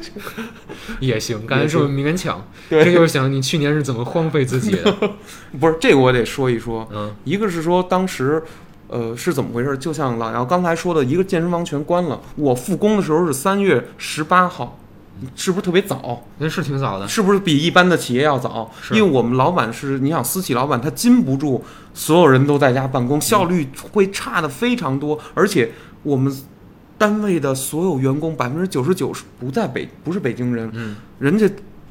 [0.99, 1.39] 也行。
[1.47, 2.45] 感觉是不是勉强？
[2.69, 5.11] 这就是想你去年是怎么荒废自己的？
[5.57, 6.85] 不是这个我得说一说。
[6.91, 8.43] 嗯一个是说当时，
[8.89, 9.77] 呃，是怎么回事？
[9.77, 12.19] 就像老姚刚才说的，一个健身房全关了。
[12.35, 14.77] 我复工的时候是三月十八号，
[15.35, 16.23] 是不是特别早？
[16.39, 18.69] 那是挺早的，是不是比一般的企业要早？
[18.91, 25.71] 因为我们老板是，你想私企老板，他禁不住所有人都在家办公，效率会差的非常多，而且
[26.03, 26.35] 我们
[26.97, 31.49] 单位的所有员工百分之九十九是不在北，不是北京人，嗯，人家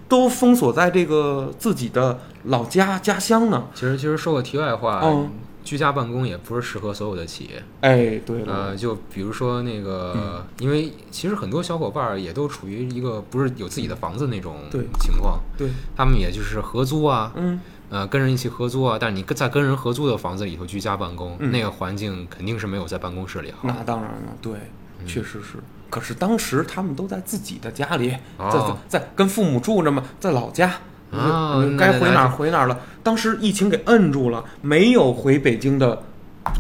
[0.09, 3.65] 都封锁在这个自己的老家家乡呢。
[3.75, 5.31] 其实其实说个题外话，嗯
[5.69, 7.63] 居家办公也不是适合所有的企业。
[7.83, 10.43] 哎，对了，呃，就比如说那个，嗯。
[10.61, 14.57] 因为其实很多小伙伴儿也都处于一个不是有自己的房子那种
[14.99, 21.53] 情况，对，他们也就是合租啊，嗯，呃，跟人一起合租啊，但是你跟在跟人合租的房子里头居家办公，嗯。
[21.53, 23.69] 那个环境肯定是没有在办公室里好。
[23.69, 24.55] 那当然了，对，
[25.01, 25.07] 嗯。
[25.07, 25.59] 确实是。
[25.91, 30.73] 可是当时他们都在自己的家里，在在跟父母住着嘛，在老家，
[31.13, 32.79] 啊嗯该回哪儿回哪儿了。
[33.03, 36.03] 当时疫情给摁住了，没有回北京的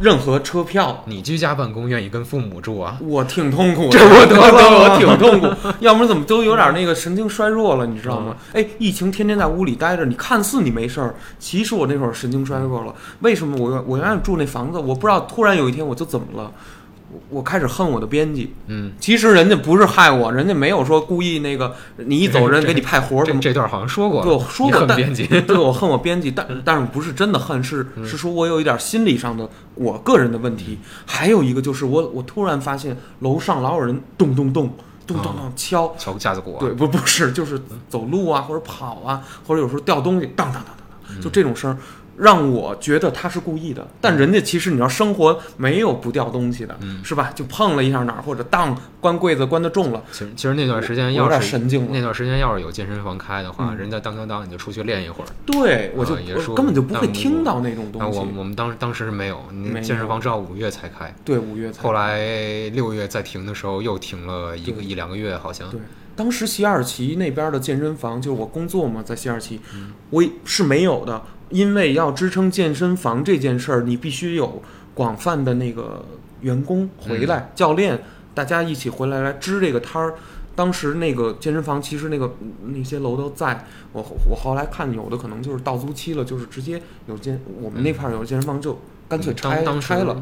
[0.00, 1.02] 任何车票。
[1.04, 2.98] 你居家办公，愿意跟父母住啊？
[3.02, 5.46] 我挺痛苦的，这我得了我挺痛苦，
[5.80, 8.34] 要不然怎么都有点那个神经衰弱了，你知道吗？
[8.54, 12.94] 哎，疫情天天在屋里待着，你看似你没事儿，其实我那会儿神经衰弱了。
[13.20, 16.50] 为什么我我原来住那房子，我不知道突然有一天我就怎么了，
[17.10, 18.54] 我我开始恨我的编辑。
[18.66, 23.40] 嗯，其实人家不是害我，人家没有说故意那个你一走人给你派活儿 怎么。
[23.40, 30.78] 这这段好像说过，对，我说过，但恨编辑， 对我恨我编辑，但但是不是真的恨，是是说我有一点心理上的我个人的问题。
[31.06, 34.70] 还有一个就是我我突然发现楼上老有人咚咚咚
[35.06, 40.74] 咚咚咚敲，敲架子鼓啊，对，不不是，就是走路啊或者跑啊，或者有时候掉东西，当当当当
[41.14, 41.78] 当，就这种声儿。
[42.18, 47.02] 让我觉得他是故意的，但人家其实你知道，生活没有不掉东西的，嗯。
[47.04, 47.30] 是吧？
[47.34, 51.88] 就碰了一下哪儿，或者当关柜子关的重了，其实其实那段时间我有点要是神经了。
[51.92, 53.76] 那段时间要是有健身房开的话，嗯。
[53.76, 55.28] 人家当当当你就出去练一会儿。
[55.46, 58.18] 对，我就、也说根本就不会听到那种东西。
[58.18, 59.84] 我我们当时当时是没有，你没有。
[59.84, 62.18] 健身房直到五月才开，对，五月才后来
[62.70, 65.70] 六月再停的时候又停了一个一两个月，好像。
[65.70, 65.80] 对。
[66.16, 69.92] 当时西二旗那边的健身房，就是我工作嘛，在西二旗，嗯。
[70.10, 74.62] 我是没有的，因为要支撑健身房这件事儿，你必须有
[74.94, 76.04] 广泛的那个
[76.42, 77.48] 员工回来，嗯。
[77.54, 78.02] 教练
[78.34, 80.14] 大家一起回来来支这个摊儿。
[80.54, 82.34] 当时那个健身房其实那个
[82.64, 88.76] 那些楼都在，我我后来看有的可能就是到租期了，就是直接有健我们那块儿有健身房就
[89.08, 90.20] 干脆拆拆了，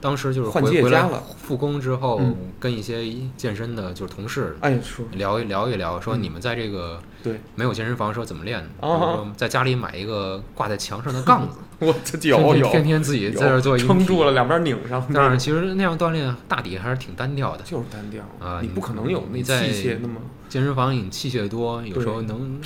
[0.00, 1.22] 当时就是换回回来借家了。
[1.42, 3.04] 复工之后嗯，跟一些
[3.36, 6.22] 健身的就是同事哎说聊一聊一聊，说嗯。
[6.22, 8.68] 你们在这个对，没有健身房的时候怎么练的？
[8.80, 12.68] 说在家里买一个挂在墙上的杠子， 我有有。
[12.68, 17.62] 天天天自己在这做撑住了，两边拧上，但是其实那样锻炼大抵还是挺单调的。
[17.64, 18.22] 就是单调。
[18.38, 22.60] 啊你你不可能有那器械那么健身房你器械多，有时候能，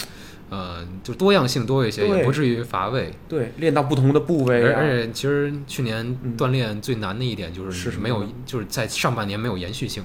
[0.53, 3.11] 呃，就多样性多一些，也不至于乏味。
[3.27, 10.05] 对练到不同的部位啊，而而且其实去年嗯锻炼最难的一点就是是没有呢，就是在上半年没有延续性。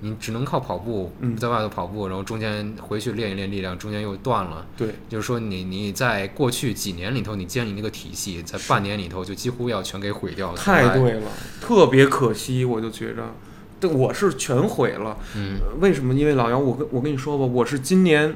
[0.00, 4.66] 你只能靠跑步，嗯在外头跑步，然后中间回去练一练力量，中间又断了。
[4.76, 10.54] 对就是说你你在过去几年里头，你建立那个体系，在半年里头就几乎要全给毁掉。
[10.54, 13.34] 太对了，特别可惜，我就觉着，
[13.80, 15.16] 对，我是全毁了。
[15.36, 16.12] 嗯呃为什么？
[16.12, 18.34] 因为老姚，我跟我跟你说吧，我是今年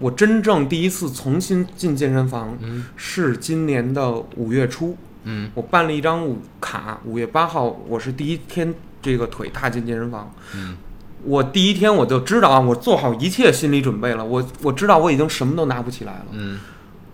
[0.00, 2.86] 我真正第一次重新进健身房，嗯。
[2.96, 5.50] 是今年的五月初，嗯。
[5.54, 10.32] 我办了一张五卡，五月八号我是第一天这个腿踏进健身房。
[10.56, 10.76] 嗯。
[11.22, 16.26] 我第一天我就知道啊，我做好一切心理准备了，我我知道我已经什么都拿不起来了。
[16.32, 16.58] 嗯。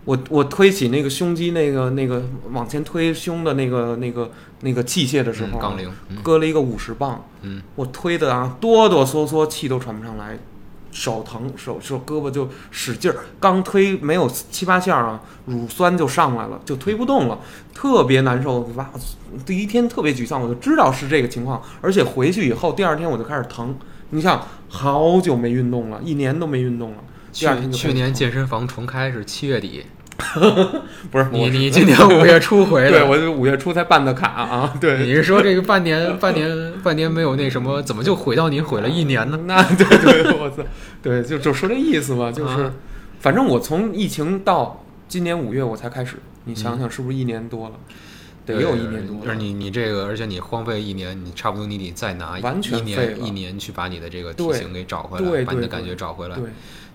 [0.04, 2.22] 我我推起那个胸肌那个那个
[2.52, 6.18] 往前推胸的那个那个那个器械的时候杠铃，嗯。
[6.22, 7.60] 搁了一个五十磅，嗯。
[7.74, 10.38] 我推的啊哆哆嗦嗦，气都喘不上来，
[10.96, 17.38] 手疼，手手胳膊就使劲儿，刚推没有七八下啊，乳酸就上来了，就推不动了，
[17.74, 18.60] 特别难受。
[18.76, 18.90] 哇，
[19.44, 23.76] 第一天特别沮丧，我就知道是这个情况，而且回去以后第二天我就开始疼。
[24.08, 26.96] 你想，好久没运动了，一年都没运动了。
[27.30, 29.84] 第二天就去年健身房重开是七月底，
[31.10, 39.38] 不是你你 今年五月初回对，我就五月初才办的卡啊，对，你是说这个半年 半年半年没有那什么，怎么就毁到你毁了一年呢？
[39.46, 40.62] 那对对，我操，
[41.02, 42.72] 对，就就说这意思嘛，就是，啊
[43.20, 47.74] 反正我从疫情到今年五月我才开始，你想想是不是一年多了？
[48.44, 56.36] 得有一年多就是你你这个，而且你荒废一年，你差不多你得再拿完全一年一年去把你的这个体型给找回来，把你的感觉找回来。
[56.36, 56.44] 对，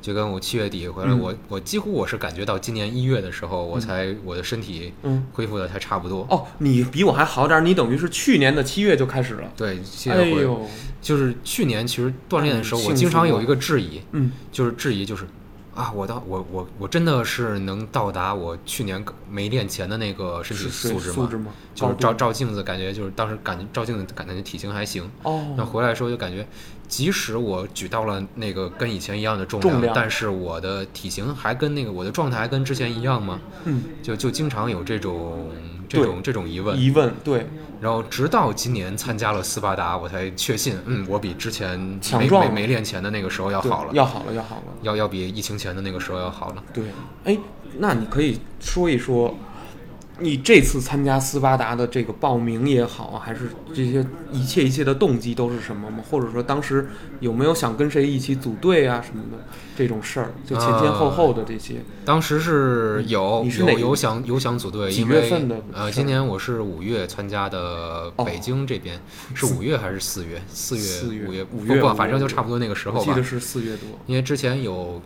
[0.02, 6.26] 就跟我七月底回来，嗯我我几乎我是感觉到今年一月的时候，我才我的身体嗯，恢复的才差不多。
[6.30, 9.52] 哦，你比我还好点儿，你等于是去年的七月就开始了。
[9.56, 10.68] 对，七月回哎呦，
[11.02, 15.26] 就是去年其实锻炼的时候，嗯我经常有一个质疑，嗯，就是质疑就是。
[15.74, 21.16] 啊，我到我我我真的是能到达我去年没练前的那个身体素质吗？
[21.16, 21.54] 素质吗？
[21.74, 26.46] 就是照照镜子，感觉就是当时感觉照镜子感觉体型还行，哦那哦，回来的时候就感觉，
[26.92, 33.40] 即使我举到了那个跟以前一样的重重量但是我的体型还跟那个我的状态还跟之前一样吗？
[33.64, 35.50] 嗯，就就经常有这种
[35.88, 36.78] 这种这种疑问。
[36.78, 37.48] 疑问，对，
[37.80, 41.80] 然后直到今年参加了斯巴达，我才确信，嗯，我比之前
[42.20, 44.64] 没没没练前的那个时候要好了，要好了，要好了。
[44.82, 46.64] 要要比疫情前的那个时候要好了。
[46.74, 46.84] 对，
[47.24, 47.38] 哎，
[47.78, 49.34] 那你可以说一说，
[50.22, 55.98] 你这次参加斯巴达的这个报名也好啊，还是这些一切一切的动机都是什么吗？
[56.10, 56.88] 或者说当时
[57.20, 59.44] 有没有想跟谁一起组队啊什么的
[59.76, 60.32] 这种事儿？
[60.46, 69.00] 就前前后后的这些，当时是有你是哪有有想有想组队，几月份的呃，今年我是五月参加的哦北京这边，
[69.34, 70.42] 是五月还是四月？
[70.48, 73.24] 四月四月五月五月不不，反正就差不多那个时候吧我记得。
[73.24, 73.88] 是四月多。
[74.08, 75.02] 因为之前有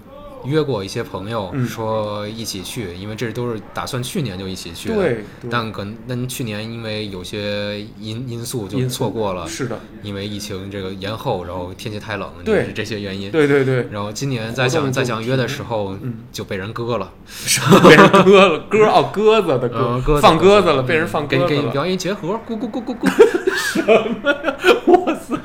[0.47, 4.95] 约过一些朋友嗯说一起去，因为这都是打算去年就一起去的。
[4.95, 13.31] 对，对但可能但去年因为有些因因素就错过了，是的，因为疫情这个延后，然后天气太冷，对就是这些原因。
[13.31, 17.11] 对对对，然后今年再想再想约的时候嗯，就被人割了，
[17.83, 21.71] 被人割了，鸽哦鸽子的呃，鸽，鸽子放鸽子了，嗯被人放给给你鸽子了。
[21.71, 23.07] 表演结合，咕咕咕咕咕，
[23.55, 24.55] 什么呀
[24.87, 25.35] 哇塞，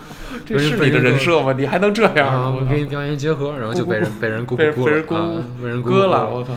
[0.51, 1.55] 这是你的人设吗？
[1.57, 2.29] 你还能这样？
[2.29, 6.53] 啊我，给你表演结合，然后就被人被人咕被人被人咕了啊，被人割了，我靠！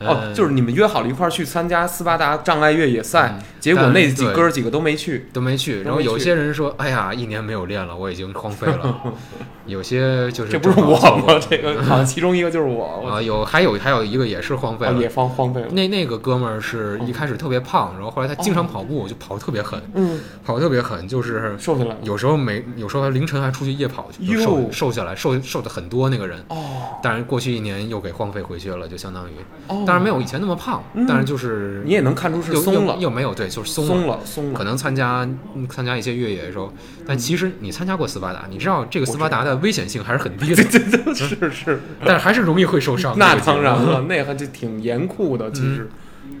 [0.00, 5.26] 哦，嗯就是你们约好了一块儿去参加斯巴达障碍越野赛嗯，结果那几哥儿几个都没去。
[5.32, 8.96] 都没去，然后有些人说，哎呀，一年没有练了，我已经荒废了。
[9.68, 11.38] 有些就是这不是我吗？
[11.48, 14.92] 这个好像其中一个就是我，我啊，有还有还有一个也是荒废了。
[14.92, 15.68] 啊也荒荒废了。
[15.70, 21.96] 那那个哥们儿是一开始特别胖，然后后来他经常跑步，就跑得特别狠，嗯，跑得特别狠，就是瘦下来。
[22.02, 26.42] 有时候没有时候还凌晨还出去夜跑去，瘦瘦下来，瘦瘦的很多那个人。
[26.48, 26.56] 哦
[27.00, 29.34] 但是过去一年又给荒废回去了，就相当于，
[29.68, 33.92] 哦，当然没有以前那么胖，嗯但是就是你也能看出是又松了又，又没有对，就是松了。
[33.92, 34.58] 松了，松了。
[34.58, 36.72] 可能参加嗯参加一些越野的时候，
[37.06, 40.62] 但其实你参加过斯巴达，你知道这个斯巴达的危险性还是很低的，
[41.14, 43.16] 是是，但是还是容易会受伤。
[43.18, 45.50] 那当然了，那还就挺严酷的。
[45.50, 45.88] 其实，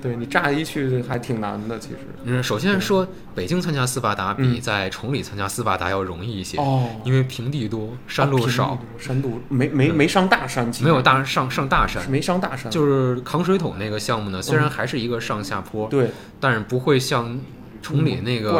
[0.02, 1.78] 对你乍一去还挺难的。
[1.78, 4.60] 其实，嗯，首先说北京参加斯巴达比嗯。
[4.60, 12.02] 在崇礼参加斯巴达要容易一些，哦，因为平地多，山路少，山路没没没上大山，没有大上上大山。
[12.10, 16.10] 没上大山，就是扛水桶那个项目呢，虽然还是一个上下坡，对。
[16.40, 17.38] 但是不会像
[17.80, 18.52] 崇礼那个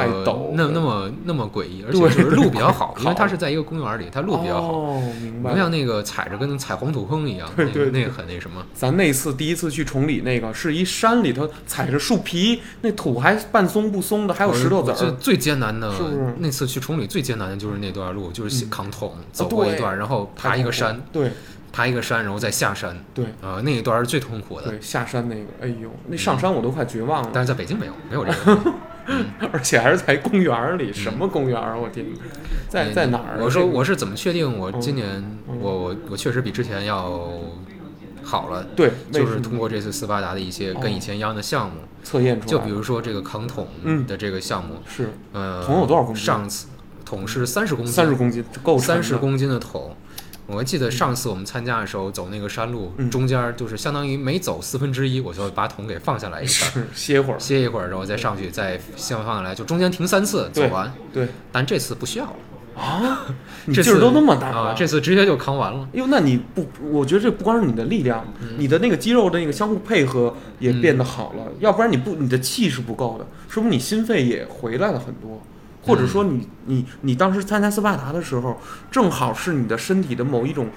[0.54, 5.56] 那那么那么诡异，而且就是路比较好，因为它是在一个公园里，它路比较好，哦，明白不。
[5.58, 8.64] 像那个踩着跟踩黄土坑一样，那个对对对那个很那什么。
[8.72, 14.94] 咱那次第一次去崇礼那个，是一山里头踩着树皮，那土还半松不松的，还有石头子儿。
[14.94, 21.30] 最最艰难的是不是那次去崇礼最艰难的就是那段路，就是嗯扛桶走过一段，然后爬一个山，对
[21.72, 24.68] 爬一个山，然后再下山，对啊，那一段是最痛苦的。
[24.68, 28.72] 对，下山那个，哎呦，那上山我都快绝望了，但是在北京没有，没有这个。
[29.52, 31.60] 而且还是在公园儿里，什么公园？
[31.80, 32.04] 我天，
[32.68, 33.38] 在在哪儿啊？
[33.40, 35.08] 我说我是怎么确定我嗯今年
[35.48, 37.30] 嗯我我我确实比之前要
[38.22, 38.64] 好了？
[38.76, 46.66] 对，就是通过这次斯巴达的一些跟以前一样的项目，测验出来，就比如说这个扛桶嗯的这个项目，是呃，桶有多少公斤上次
[47.04, 49.96] 桶是三十公斤，三十公斤，够三十公斤的桶。
[50.48, 53.10] 我还记得上次我们参加的时候，走那个山路，嗯。
[53.10, 60.90] 中间就是相当于每走四分之一，我就把桶给放下来一下，是歇会儿，歇一会儿，然后再上去，再先放下来，就中间停三次走完。
[61.12, 63.26] 对但这次不需要了，啊，
[63.66, 65.86] 你这劲儿都那么大啊，这次直接就扛完了。
[65.92, 68.24] 哟，那你不，我觉得这不光是你的力量，
[68.56, 75.42] 你的那个肌肉的那个相互配合也变得好了，要不然你不，你的气是不够的，说明你心肺也回来了很多，
[75.88, 80.68] 或者说你你你当时参加斯巴达的时候，正好是你的身体的某一种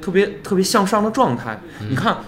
[0.00, 1.60] 特别特别向上的状态。
[1.90, 2.18] 你看，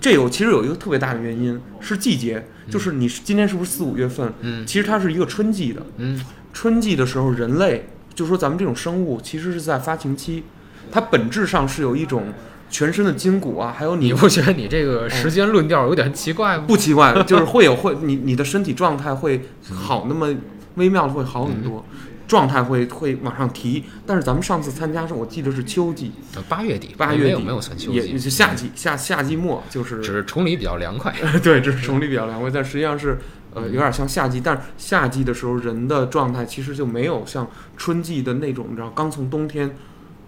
[0.00, 4.32] 这有其实有一个特别大的原因是季节，就是你今天是不是四五月份？
[4.40, 4.64] 嗯。
[4.64, 6.24] 其实它是一个春季的，嗯。
[6.52, 10.44] 春季的时候，人类就说咱们这种生物其实是在发情期，
[10.90, 12.32] 它本质上是有一种
[12.70, 16.64] 全身的筋骨啊，还有你你不觉得你这个时间论调有点奇怪吗？
[16.66, 20.34] 不奇怪，就是会有 会你你的身体状态会好那么
[20.76, 21.84] 微妙的会好很多，
[22.26, 23.84] 状态会会往上提。
[24.06, 27.24] 但是咱们上次参加是我记得是秋季，呃八月底，八月底。
[27.24, 31.14] 没有没有算秋也季，是夏季夏夏季末就是只是崇礼比较凉快。
[31.42, 33.18] 对，只是崇礼比较凉快，但实际上是
[33.54, 39.76] 呃有点像夏季，但是夏季的时候人的状态其实就没有像春季的那种，你知道，刚从冬天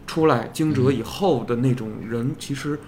[0.07, 2.79] 出来惊蛰以后的那种人，其实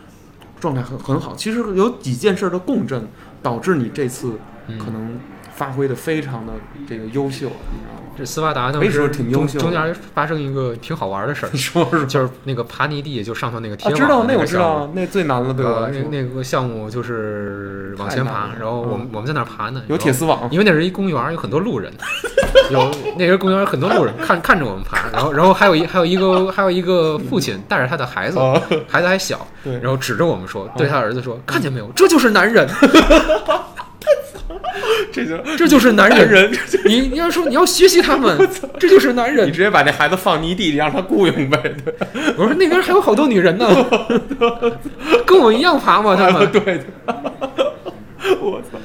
[0.59, 1.35] 状态很很好。
[1.37, 3.07] 其实有几件事儿的共振，
[3.43, 4.39] 导致你这次嗯
[4.79, 5.19] 可能
[5.55, 6.53] 发挥的非常的
[6.89, 8.01] 这个优秀，你知道吗？
[8.19, 9.61] 这斯巴达当时中挺优秀的。
[9.61, 12.05] 中间发生一个挺好玩的事儿你， 说说。
[12.05, 21.91] 就是那个爬泥地，就上头那个铁啊，网知道那我知道，那最难了，对我呃，来说，那那个项目就是往前爬然后我们、我们在那儿爬呢，有铁丝网，因为那是一公园，有很多路人，
[22.71, 29.75] 有那个公园儿很多路人 看看着我们爬，然后然后还有一还有一个还有一个父亲带着他的孩子，哦孩子还小，对。
[29.81, 32.69] 然后指着我们说，对他儿子说，看见没有，这就是男人，
[35.13, 38.39] 这就这就是男男人，人，你你要说你要学习他们，
[38.79, 39.51] 这就是男人你。
[39.53, 41.95] 直接把那孩子放泥地里让他雇佣呗，对。
[42.37, 43.67] 我说那边还有好多女人呢，
[45.27, 46.17] 跟我一样爬吗？
[46.17, 46.81] 他们对，
[48.41, 48.79] 我操，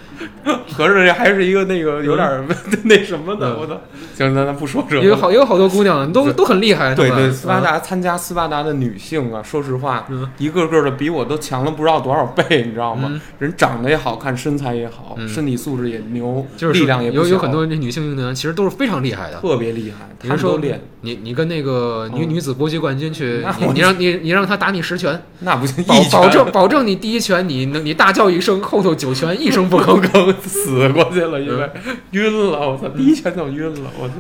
[0.76, 2.44] 合着这还是一个那个有点儿
[2.84, 3.82] 那什么的，嗯我操！
[4.16, 5.02] 行，咱咱不说这个。
[5.02, 13.10] 也有好也有好多姑娘都都很厉害，对对，斯巴嗯达参加斯巴达的女性啊，说实话，嗯一个个的比我都强了不知道多少倍，你知道吗？
[13.12, 19.38] 嗯人长得也好看，身材也好，嗯身体素质也牛，就是力量也有有很多这女性运动员其实都是非常厉害的。
[19.40, 20.60] 特别厉害，他说
[21.02, 30.00] 你你跟那个女嗯女子搏击冠军去你你让你你让他打你十拳，那不行，保保证保证你第一拳你能你大叫一声，后头九拳一声不吭。
[30.12, 30.34] 刚
[30.66, 31.98] 死过去了，因为嗯。
[32.12, 34.13] 晕了，我操，第一拳就晕了，我操，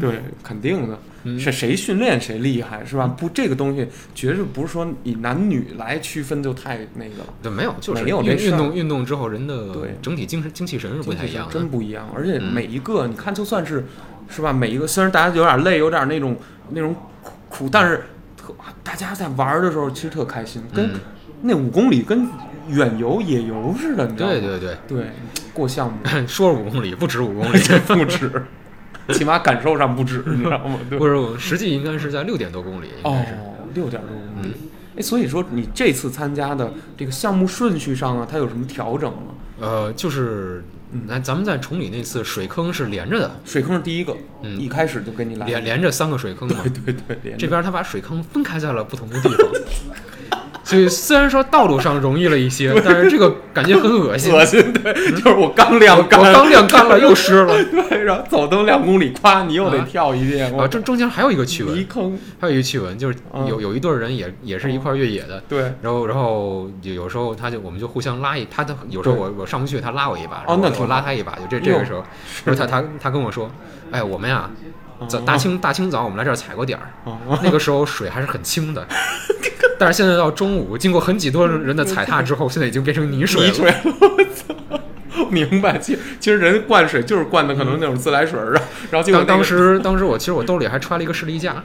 [0.00, 1.38] 对，肯定的，嗯。
[1.38, 3.06] 是谁训练谁厉害，是吧？
[3.06, 7.34] 不，这个东西绝对不是说以男女来区分就太那个了。
[7.42, 9.96] 对，没有，就是没有这运运动运动之后，人的对。
[10.02, 11.48] 整体精神精气神是不太一样。
[11.50, 12.08] 真不一样。
[12.14, 12.52] 而且嗯。
[12.52, 13.84] 每一个，你看，就算是
[14.28, 16.36] 是吧，每一个虽然大家有点累，有点那种
[16.70, 18.04] 那种苦苦，但是
[18.36, 21.00] 特大家在玩的时候其实特开心，跟嗯，
[21.42, 22.26] 那五公里跟
[22.68, 24.32] 远游、野游似的，你知道吗？
[24.34, 25.06] 对对对，对，
[25.52, 28.30] 过项目 说是五公里，不止五公里， 不止，
[29.12, 30.78] 起码感受上不止，你知道吗？
[30.90, 30.98] 对。
[30.98, 33.32] 不是，实际应该是在六点多公里，应该是。
[33.34, 34.54] 哦，六点多公里嗯。
[34.98, 39.34] 哎，所以说你这次参加的这个项目顺序上啊，它有什么调整吗？
[39.60, 46.56] 呃，就是嗯那咱们在崇礼那次水坑是连着的，水坑是第一个，嗯一开始就给你来连连着三个水坑嘛。
[46.62, 49.48] 对对对，这边他把水坑分开在了不同的地方，
[50.66, 54.34] 所以虽然说道路上容易了一些，但是这个感觉很恶心。
[54.34, 57.54] 恶心，对，就是我刚晾干我干，刚晾干了又湿了。
[57.70, 72.02] 对，然后走都两公里，夸你又得啊跳一遍，啊，我中中间还有一个趣泥闻，坑，还有一个趣闻，就是嗯有有一对儿人也也是一块儿越野的，对，然后然后有有时候他就我们就互相拉一，他的有时候我我上不去，他拉我一把，然后我拉他一把，就这这个时候，
[72.44, 73.48] 然后他他他跟我说，
[73.92, 74.50] 哎，我们呀，
[75.08, 78.86] 早大清大清早我们来这儿踩过点儿，啊， 那个时候水还是很清的，
[79.78, 83.48] 但是现在到中午，经过很几多人的踩踏之后，现在已经变成泥水了。
[83.48, 84.54] 泥水，我操！
[85.30, 91.62] 明白，其其实人灌水就是灌的可能那种自来水儿，然后然后当当时当时我其实我兜里还揣了一个士力架，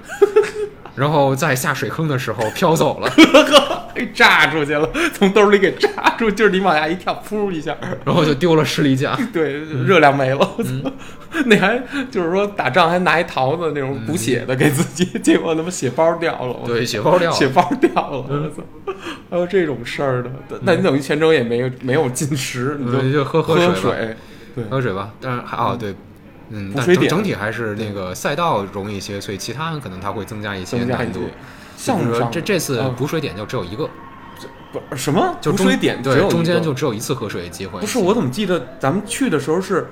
[0.96, 3.12] 然后在下水坑的时候飘走了，
[3.96, 7.76] 给炸出去了，从兜里给炸出，就是你往下一跳，噗一下，
[8.06, 9.18] 然后就丢了士力架。
[9.34, 9.54] 对，
[9.86, 10.50] 热量没了！
[11.46, 11.82] 那还
[12.12, 17.36] 就是说打仗还拿一桃子那种补血的给自己，结果他妈血包掉了，对，血包掉了。
[17.38, 18.94] 血包掉了，我操！
[19.30, 24.16] 还有这种事儿的，那你等于全程也没有没有进食，你嗯就喝喝水
[24.54, 25.12] 对，喝水吧。
[25.22, 25.96] 但是还哦对，
[26.52, 31.22] 嗯，但补水点整整体还是那个赛道容易一些，所以其他可能它会增加一些难度。
[31.22, 33.90] 比如说这这次嗯补水点就只有一个，
[34.72, 37.80] 不什么就中补水点只有对中间就只有一次喝水的机会。
[37.80, 39.88] 不是，我怎么记得咱们去的时候是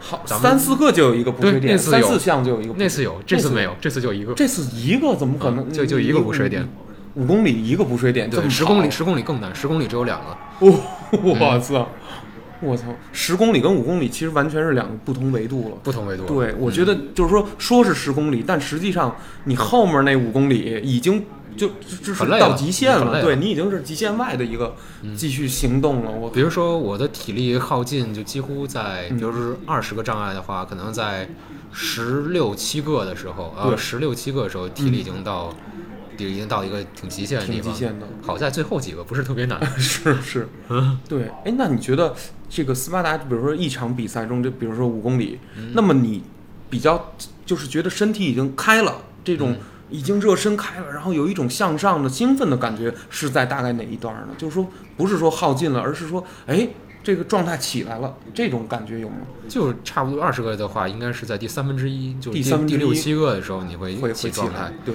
[0.00, 2.74] 好三四个就有一个补水点，三四项就有一个。
[2.76, 4.32] 那次有，这次没有，这次就一个。
[4.34, 5.68] 这次一个怎么可能？
[5.68, 6.66] 嗯就就一个补水点，
[7.14, 10.66] 五公里一个补水点，这对，十公里，十公里更难，十公里只有两个。
[10.66, 10.80] 哦，
[11.22, 11.88] 我操！
[12.64, 15.76] 我操，十公里跟五公里其实完全是两个不同维度了。
[15.82, 16.24] 不同维度。
[16.24, 21.24] 对，我觉得就是说，说是十公里，但实际上你后面那五公里已经
[21.56, 24.74] 就就就是到极限了对你已经是极限外的一个
[25.16, 26.10] 继续行动了。
[26.10, 31.28] 我比如说我的体力耗尽，就几乎在，嗯比如说二十个障碍的话，可能在
[31.72, 35.54] 十六七个的时候，呃，对十六七个的时候，体力已经到，
[36.18, 37.62] 已经到一个挺极限的地方。
[37.62, 38.06] 挺极限的。
[38.22, 39.60] 好在最后几个不是特别难。
[39.78, 41.28] 是 是，嗯 对。
[41.44, 42.14] 哎，那你觉得
[42.48, 46.22] 这个斯巴达，比如说一场比赛中，就比如说五公里，嗯那么你
[46.70, 47.12] 比较
[47.44, 49.58] 就是觉得身体已经开了，这种嗯
[49.90, 54.28] 已经热身开了，然后有一种向上的兴奋的感觉，是在大概哪一段呢？
[54.38, 56.66] 就是说不是说耗尽了，而是说，哎，
[57.02, 59.16] 这个状态起来了，这种感觉有吗？
[59.46, 64.94] 就差不多二十个的话，应该是在第三分之一，就第第三分之一第六七个的时候，你会会起状态会起来。，对，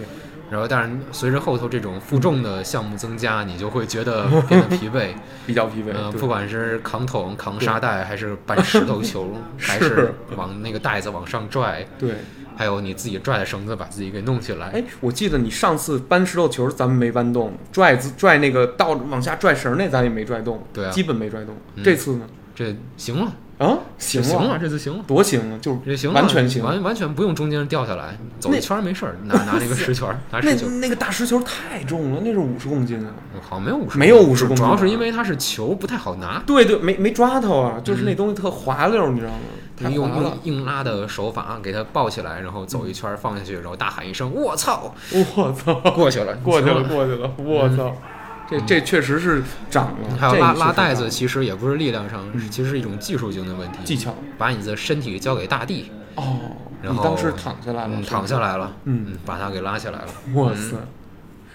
[0.50, 5.10] 然后，但是随着后头这种负重的项目增加，你就会觉得变得疲惫。
[5.46, 5.94] 比较疲惫。
[5.94, 12.16] 呃，不管是扛桶、扛沙袋，还是搬石头球，还是往那个袋子往上拽，对，
[12.56, 14.68] 还有你自己拽的绳子把自己给弄起来。
[14.70, 21.56] 哎，我记得你上次搬石头球咱们没搬动，拽子拽那个倒往下拽绳那咱也没拽动，对啊基本没拽动。
[21.76, 22.28] 嗯这次呢？
[22.56, 25.04] 这行了，啊，行行了，这次行了。
[25.06, 25.60] 多行啊！
[25.62, 26.64] 就是这行了，完全行。
[26.64, 33.12] 完完全不用中间掉下来，走一圈儿没事儿，拿拿那个石球儿， 拿那石球儿，那个大石球太重了，那是五十公斤啊！
[33.42, 39.40] 好像没有五十，没有50公斤主要是因为它是球不太好拿，对对，没没抓头啊，就是那东西特滑溜，你知道吗？
[39.82, 40.38] 他用用！
[40.44, 44.94] 硬拉的手法给它抱起来，然后走一圈儿放下去，然后大喊一声“我操
[45.36, 46.84] 我操，”，过去了，过去了。
[46.84, 47.32] 过去了！
[47.38, 47.96] 我操，
[48.50, 50.18] 这这确实是涨了。
[50.18, 53.78] 还有拉拉袋子，其实也不是力量上，其实是一种技术性的问题。
[53.84, 56.38] 技巧把你的身体交给大地，哦。
[56.82, 60.08] 然后当时躺下来了，躺下来了，嗯嗯，把它给拉下来了。
[60.36, 60.78] 哇塞！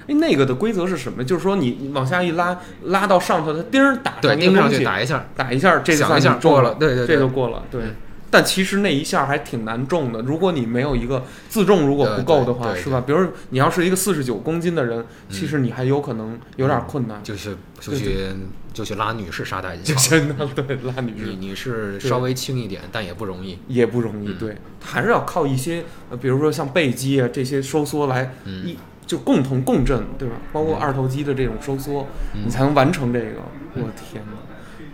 [0.07, 1.25] 哎，那个的规则是什么？
[1.25, 7.63] 就是说你你往下一拉，拉到上头，它钉儿打对，钉上去打一下，打一下，这下算过了，对对对这就，过了。
[7.71, 7.95] 对嗯，
[8.35, 10.21] 但其实那一下还挺难中的。
[10.23, 13.01] 如果你没有一个自重，如果不够的话，是吧？
[13.07, 17.23] 比如你要是一个四十九公斤的人，嗯其实你还有可能有点困难。
[17.23, 18.27] 就是就去
[18.73, 19.95] 就去拉女士沙袋就。
[20.11, 23.57] 真的对拉女士女女士稍微轻一点，但也不容易。
[23.69, 28.77] 也不容易，嗯对，还是要靠一些，呃，比如说像背肌啊这些收缩来嗯一
[29.07, 30.35] 就共同共振，对吧？
[30.53, 33.37] 包括嗯二头肌的这种收缩，嗯你才能完成这个。
[33.75, 34.39] 我天哪！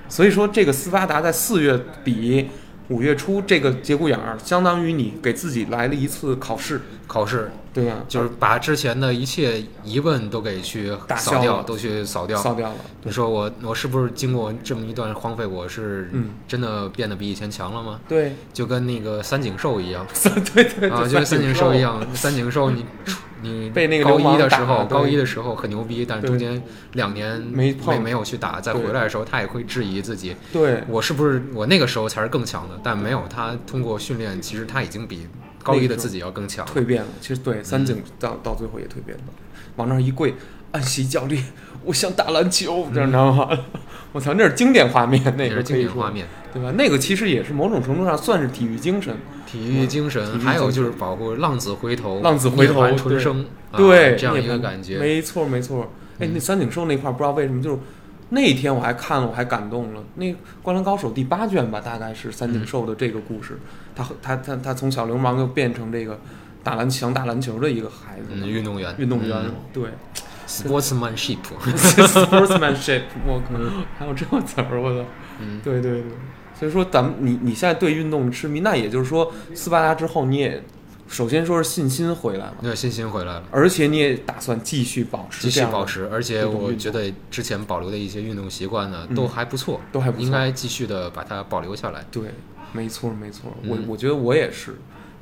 [0.09, 2.49] 所以说，这个斯巴达在四月底
[2.91, 8.05] 五月初这个节骨眼儿，相当于你给自己来了一次考试，考试对吧？
[8.09, 12.37] 就是把之前的一切疑问都给去打扫掉，都去扫掉。
[12.37, 12.75] 扫掉了。
[13.05, 18.01] 你说我我是不是经过这么一段荒废，我是嗯真的变得比以前强了吗？
[18.09, 20.05] 对，就跟那个三井寿一样
[20.53, 22.01] 对对啊，就跟三井寿一样。
[22.01, 22.15] 样。
[22.15, 22.85] 三井寿你
[23.43, 26.63] 你被那个高一的时候，高一的时候很牛逼，但是中间
[26.93, 32.79] 两年没没没有去打，再回来的时候，他也会质疑自己，对，我是不是我那个时候才是更强的？
[32.83, 35.27] 但没有，他通过训练，其实他已经比
[35.63, 36.67] 高一的自己要更强。
[36.67, 37.09] 蜕变了。
[37.21, 39.25] 其实对三井到到最后也蜕变了，
[39.77, 40.35] 往那儿一跪，
[40.73, 41.43] 安西教练，
[41.85, 43.49] 我想打篮球，这样知道吗？
[44.13, 46.73] 我操，那是经典画面，那个那是经典画面，对吧？
[46.73, 49.15] 那个其实也是某种程度上算是体育精神，
[49.51, 54.99] 体育精神，育还有就是保护浪子回头，浪子回头涅槃重生，啊对，这样一个感觉。
[54.99, 55.91] 没错没错。
[56.19, 57.79] 哎，嗯那三井寿那块儿不知道为什么就是。
[58.33, 60.01] 那一天我还看了，我还感动了。
[60.15, 60.25] 那
[60.63, 63.59] 《灌篮高手》第八卷吧，大概是三井寿的这个故事。
[63.93, 66.17] 他和他他他从小流氓又变成这个
[66.63, 69.83] 打篮想打篮球的一个孩子，嗯，运动员，运动员，嗯对
[70.47, 73.59] ，sportsmanship，，sportsmanship， 我靠，
[73.99, 75.05] 还有这个词儿，我操，
[75.41, 76.13] 嗯，对对对，
[76.61, 80.63] 所以说咱们你你现在对运动痴迷，那也就是说斯巴达之后你也
[81.09, 83.43] 首先说是信心回来了，对，信心回来了。
[83.51, 92.05] 而且你也打算继续保持继续保持，而且我觉得之前保留的一些运动习惯呢，嗯都还不错，都还不错应该继续的把它保留下来。
[92.13, 92.25] 对，
[92.73, 94.77] 没错没错，我嗯我觉得我也是，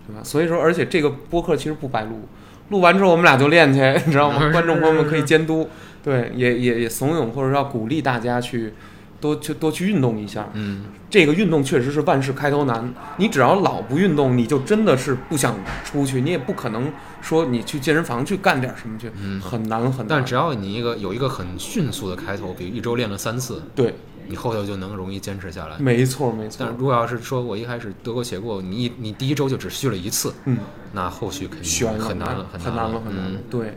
[0.07, 0.21] 对吧？
[0.25, 2.23] 所以说，而且这个播客其实不白录，
[2.71, 4.41] 录完之后我们俩就练去， 你知道吗？
[4.53, 5.71] 观众朋友们可以监督，
[6.05, 8.75] 对，也也也怂恿或者要鼓励大家去
[9.21, 10.49] 多去多去运动一下。
[10.55, 15.55] 嗯，这个运动确实是万事开头难，你只要老不运动，你就真的是不想
[15.85, 20.07] 出去，你也不可能说你去健身房去干点什么去，嗯很难很难。
[20.09, 23.95] 但只要你一个有一个很迅速的开头，比如一周练了三次，对，
[24.29, 25.77] 你后头就能容易坚持下来。
[25.79, 30.59] 没错没错但，如果要是说我一开始得过且过，你一你第一周就只去了一次，嗯。
[30.93, 33.43] 那后续肯定很难了，很难难了，很难了嗯。
[33.51, 33.77] 对，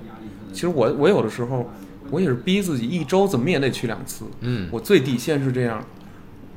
[0.54, 1.70] 其实我我有的时候
[2.12, 5.84] 我也是逼自己一周怎么也得去两次，嗯，我最底线是这样。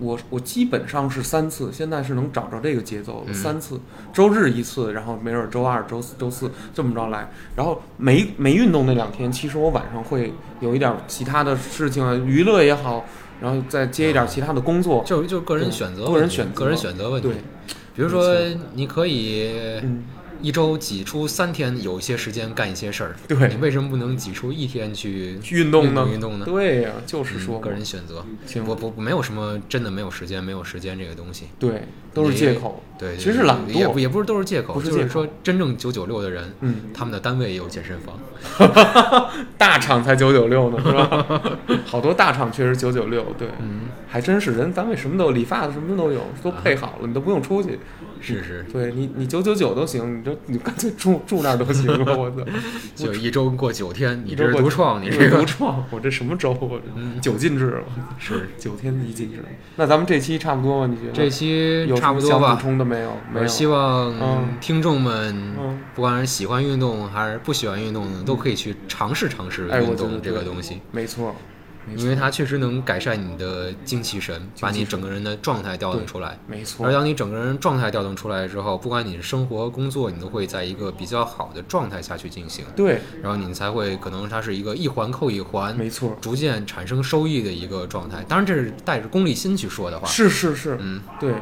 [0.00, 3.80] 我我基本上是三次，现在是能找着这个节奏了，嗯三次，
[4.12, 13.06] 周日一次，然后没准儿周二、周四、周四这么着来，然后没没运动那两天，其实我晚上会有一点儿其他的事情啊，娱乐也好，
[13.40, 17.36] 然后再接一点儿其他的工作，就就个人选择，个人选择个人选择问题对。，
[17.94, 18.34] 比如说，
[18.74, 19.52] 你可以
[19.84, 20.02] 嗯，
[20.44, 23.48] 一周挤出三天有一些时间干一些事儿，对。
[23.48, 26.06] 你为什么不能挤出一天去去运动呢？
[26.12, 26.44] 运动呢？
[26.44, 28.62] 对呀、就是说嗯个人选择，行。
[28.66, 31.84] 我不没有什么真的没有时间，没有时间这个东西，对，
[32.14, 32.80] 都是借口。
[32.96, 38.16] 对，其实是懒惰也不也不是都是借口，不是借口就是说真正九九六的人，嗯，他们的单位也有健身房，
[39.58, 41.42] 大厂才九九六呢，是吧？
[41.84, 47.80] 好多大厂确实九九六，对，嗯，还真是人单位什么都，理发的什么都有，都配好了，你都不用出去。
[48.20, 52.36] 是是，对你，你九九九都行，你就 你干脆住住那儿都行了，我操！
[52.94, 56.56] 就一周过九天，你这是独创，你这个独创，我这什么周？
[56.58, 56.80] 我
[57.20, 57.82] 九进制了，
[58.18, 59.44] 是九天一进制。
[59.76, 60.90] 那咱们这期差不多吗？
[60.90, 61.12] 你觉得？
[61.12, 62.54] 这期有差不多吧。
[62.54, 62.60] 补。
[62.60, 63.10] 充的没有？
[63.32, 63.42] 没有。
[63.42, 64.48] 我希望嗯。
[64.60, 71.34] 听众们嗯，不管是喜欢运动还是不喜欢运动的，都可以去尝试尝试运动这个东西，没错，
[71.86, 72.02] 没错。
[72.02, 76.38] 因为它确实能改善你的精气神，把你整个人的状态调动出来。
[76.46, 76.86] 没错。
[76.86, 88.24] 而，当你整个人状态调动出来之后，不管你是生活、工作，你都会在一个比较好的状态下去进行，对，然后你才会可能它是一个一环扣一环，没错，逐渐产生收益的一个状态。
[88.28, 91.02] 当然，这是带着功利心去说的话，是是是，嗯。
[91.20, 91.34] 对，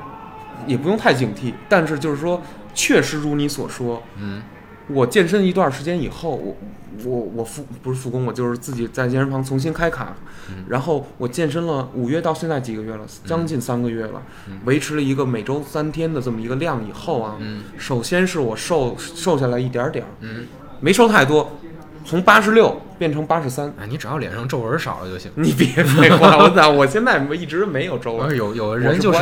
[0.67, 2.43] 也不用太警惕，但是就是说，
[2.75, 4.43] 确实如你所说，嗯。
[4.89, 6.57] 我健身一段时间以后，我
[7.05, 10.15] 我我复不是复工，我就是自己在健身房重新开卡，
[10.51, 10.65] 嗯。
[10.69, 14.59] 然后我健身了五月到现在几个月了，将近三个月了，嗯。
[14.65, 17.63] 维持了一个每周三天的这么一个量以后啊，嗯。
[17.79, 20.47] 首先是我瘦瘦下来一点点儿，嗯，
[20.81, 21.53] 没瘦太多，
[22.05, 23.73] 从八十六变成八十三。
[23.79, 25.31] 哎，你只要脸上皱纹少了就行。
[25.37, 26.69] 你别废话，我操！
[26.71, 29.19] 我现在一直没有皱纹，而有有人就是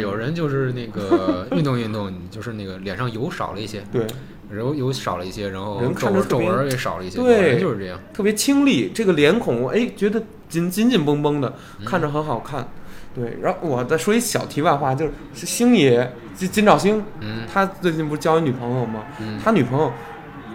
[0.00, 4.06] 有人就是那个 运动运动，就是那个脸上油少了一些，对，
[4.50, 7.98] 人又少了一些，然后人皱皱纹也少了一些，对就是这样。
[8.12, 12.68] 特别清丽，这个脸孔哎觉得紧紧紧绷绷的，嗯看着很好看。
[13.12, 19.02] 对，然后我再说一小题外话，就是是星爷金金兆星，嗯他最近不是交一女朋友吗？
[19.20, 19.92] 嗯他女朋友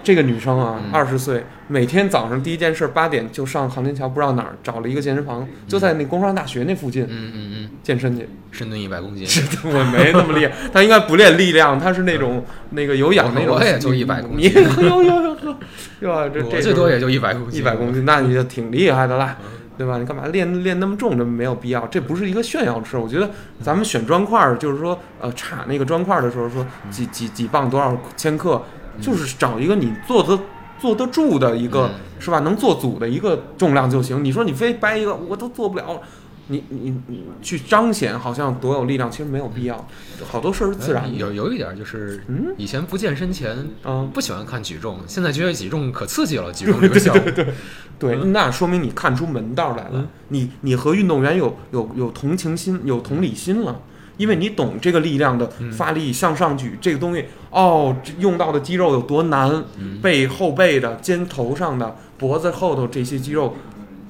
[0.05, 8.29] 这个女生啊，嗯二十岁，每天早上第一件事八点就上航天桥，不知道哪儿找了一个健身房，就在那工商大学那附近嗯嗯嗯，健身去。
[8.51, 9.27] 深蹲一百公斤，
[9.65, 13.55] 我没那么厉害， 她应该不练力量，她是那种那个有氧那种。
[13.55, 15.55] 我也就100公斤你呦呦呦呦，
[15.99, 16.29] 是吧？
[16.31, 19.35] 这这最多也就一百公斤，一百公斤，那你就挺厉害的啦，
[19.77, 19.97] 对吧？
[19.97, 21.17] 你干嘛练练那么重？
[21.17, 22.99] 这没有必要，这不是一个炫耀的事儿。
[23.01, 23.29] 我觉得
[23.59, 28.61] 咱们选砖块儿，就是说，呃，插那个砖块儿的时候，说几几几磅多少千克，
[29.01, 30.39] 就是找一个你做得
[30.79, 32.39] 坐得住的一个，嗯是吧？
[32.39, 34.23] 能做组的一个重量就行。
[34.23, 36.01] 你说你非掰一个，我都做不了。
[36.47, 39.87] 你你你去彰显好像多有力量，其实没有必要，
[40.29, 47.23] 好多事儿是自然有有一点就是，嗯以前不健身前嗯，不喜欢看举重，现在觉得举重可刺激了，举 重这个项目。
[47.97, 53.81] 对，那说明你看出门道来了，嗯你你和运动员有有有同情心、有同理心了，
[54.17, 55.71] 因为你懂这个力量的嗯。
[55.71, 59.99] 发力、向上举这个东西，哦，这用到的肌肉有多难，嗯。
[60.01, 63.55] 背后背的、肩头上的、脖子后头这些肌肉，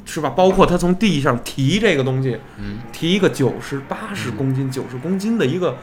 [0.06, 0.30] 是吧？
[0.30, 5.76] 包括他从地上提这个东西，嗯，提一个九十八十公斤、九十公斤的一个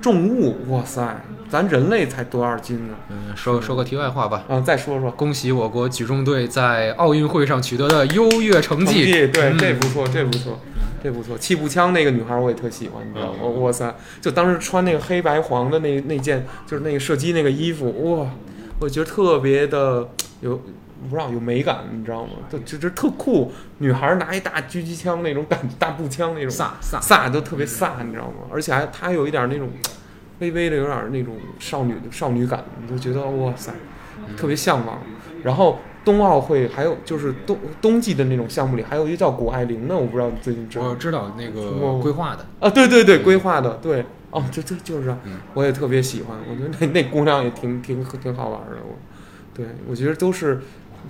[0.00, 2.94] 重物，哇塞，咱人类才多少斤呢？
[3.10, 4.44] 嗯，说说个题外话吧。
[4.48, 5.10] 嗯，再说说。
[5.10, 9.26] 恭喜我国举重队在奥运会上取得的优越成绩。
[9.28, 10.58] 对，嗯这不错，这不错，
[11.02, 11.36] 这不错。
[11.36, 13.38] 气步枪那个女孩我也特喜欢，你知道吗？
[13.42, 18.30] 嗯哇塞，就当时穿那个黑白黄的那那件，就是那个射击那个衣服，哇，
[18.78, 20.08] 我觉得特别的
[20.40, 20.60] 有。
[21.08, 22.32] 不知道有美感，你知道吗？
[22.50, 28.48] 就就就特酷，女孩拿一大狙击枪那种感，大步枪那种飒飒飒，就特别飒，你知道吗？
[28.52, 29.70] 而且还她有一点那种
[30.40, 33.72] 微微的有点那种少女的少女感，你就觉得哇塞，
[34.36, 34.98] 特别向往。
[35.42, 42.68] 然后冬奥会还有就是冬冬季的那种项目里，还有一个叫谷爱凌的，我不知道你最近知道吗我知道那个我规划的，啊？
[42.68, 48.96] 对对对，规划的对哦，就这就是嗯，我也特别喜欢，我觉得那那姑娘也挺挺挺好玩的，我
[49.54, 50.60] 对我觉得都是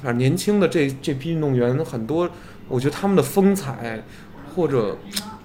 [0.03, 2.28] 反正年轻的这这批运动员很多，
[2.68, 4.03] 我觉得他们的风采
[4.55, 4.99] 或者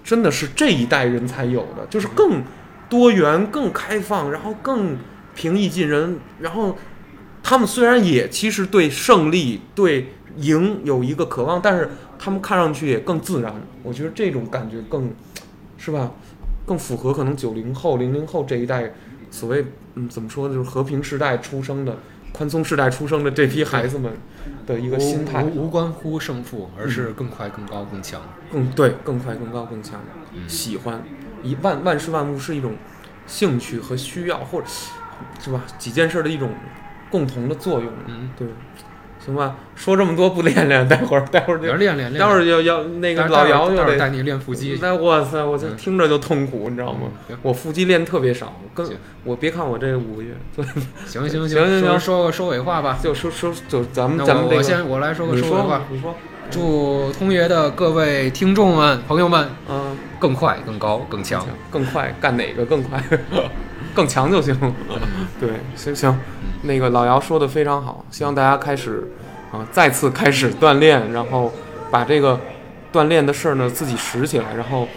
[0.04, 2.42] 真的是这一代人才有的，就是更
[2.88, 4.96] 多元、更开放，然后更
[5.34, 6.76] 平易近人，然后
[7.42, 13.54] 他们虽然也其实对胜利、对赢有一个渴望，但是他们看上去也更自然。
[13.82, 15.12] 我觉得这种感觉更
[15.76, 16.12] 是吧，
[16.64, 18.92] 更符合可能九零后、零零后这一代
[19.30, 21.98] 所谓嗯怎么说呢，就是和平时代出生的、
[22.32, 24.12] 宽松时代出生的这批孩子们
[24.66, 25.44] 的一个心态。
[25.44, 28.20] 无关乎胜负，而是更快、更高、更强。
[28.52, 30.00] 更对，更快、更高、更强，
[30.34, 31.02] 嗯喜欢
[31.42, 32.74] 一万万事万物是一种
[33.26, 34.66] 兴趣和需要，或者
[35.40, 36.50] 是吧几件事的一种
[37.10, 37.92] 共同的作用。
[38.06, 38.48] 嗯，对，
[39.26, 42.20] 行吧，说这么多不练练，待会儿待会儿就练练练练。
[42.20, 44.78] 待会儿要要那个老姚又得，带你练腹肌。
[44.80, 47.08] 那哇塞，我这嗯听着就痛苦，你知道吗？
[47.42, 48.88] 我腹肌练特别少，跟
[49.24, 50.32] 我别看我这五个月，
[51.06, 52.98] 行 行行行说行说个收尾话吧。
[53.02, 55.82] 就说说就咱们咱们这个，先我来说个收尾话。
[55.90, 56.14] 你说，
[56.48, 61.44] 祝通爷的各位听众们、朋友们嗯，更快、更高、更强。
[61.68, 63.02] 更快，干哪个更快？
[63.92, 64.54] 更强就行。
[65.40, 66.16] 对，行行，
[66.62, 69.10] 那个老姚说的非常好，希望大家开始
[69.52, 71.52] 啊，再次开始锻炼，然后
[71.90, 72.38] 把这个
[72.92, 74.88] 锻炼的事儿呢自己拾起来，然后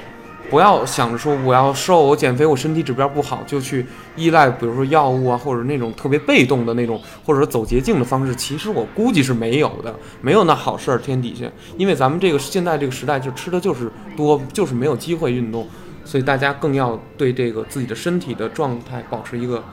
[0.49, 3.86] 不要想着说我要瘦，我减肥，我身体指标不好就去
[4.16, 8.36] 依赖，比如说药物啊，或者那种特别被动的那种，或者说走捷径的方式。
[8.36, 11.45] 其实我估计是没有的，没有那好事儿天底下，
[11.78, 15.68] 因为咱们这个现在这个时代就吃的就是多，就是没有机会运动。
[16.05, 19.64] 所以大家更要对这个自己的身体的状态保持一个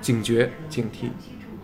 [0.00, 1.06] 警觉、警惕，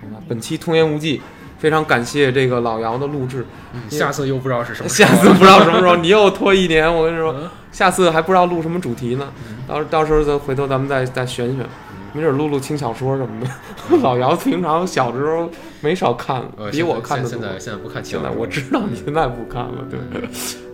[0.01, 0.22] 好吧？
[0.28, 1.20] 本期通言无忌，
[1.59, 5.11] 非常感谢这个老姚的录制，嗯下次又不知道是什么时候。
[5.12, 7.49] 下次不知道什么时候， 你又拖一年，我跟你说，嗯。
[7.70, 9.33] 下次还不知道录什么主题呢，
[9.66, 11.64] 到到时候再回头咱们再再选选，
[12.12, 13.49] 没准录录轻小说什么的。
[14.03, 15.49] 老姚平常小时候
[15.80, 17.30] 没少看，呃比我看的多。
[17.30, 19.99] 现在现在不看现在了我知道你现在不看了，对。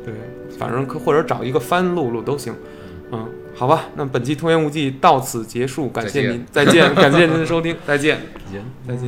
[0.05, 0.15] 对，
[0.59, 2.53] 反正或者找一个翻录录都行，
[3.13, 3.29] 嗯，
[3.59, 6.33] 好吧，那本期童言无忌到此结束，感谢再见。
[6.33, 8.65] 您，再见，感谢您的收听，再见，再见。
[8.87, 9.07] 再见。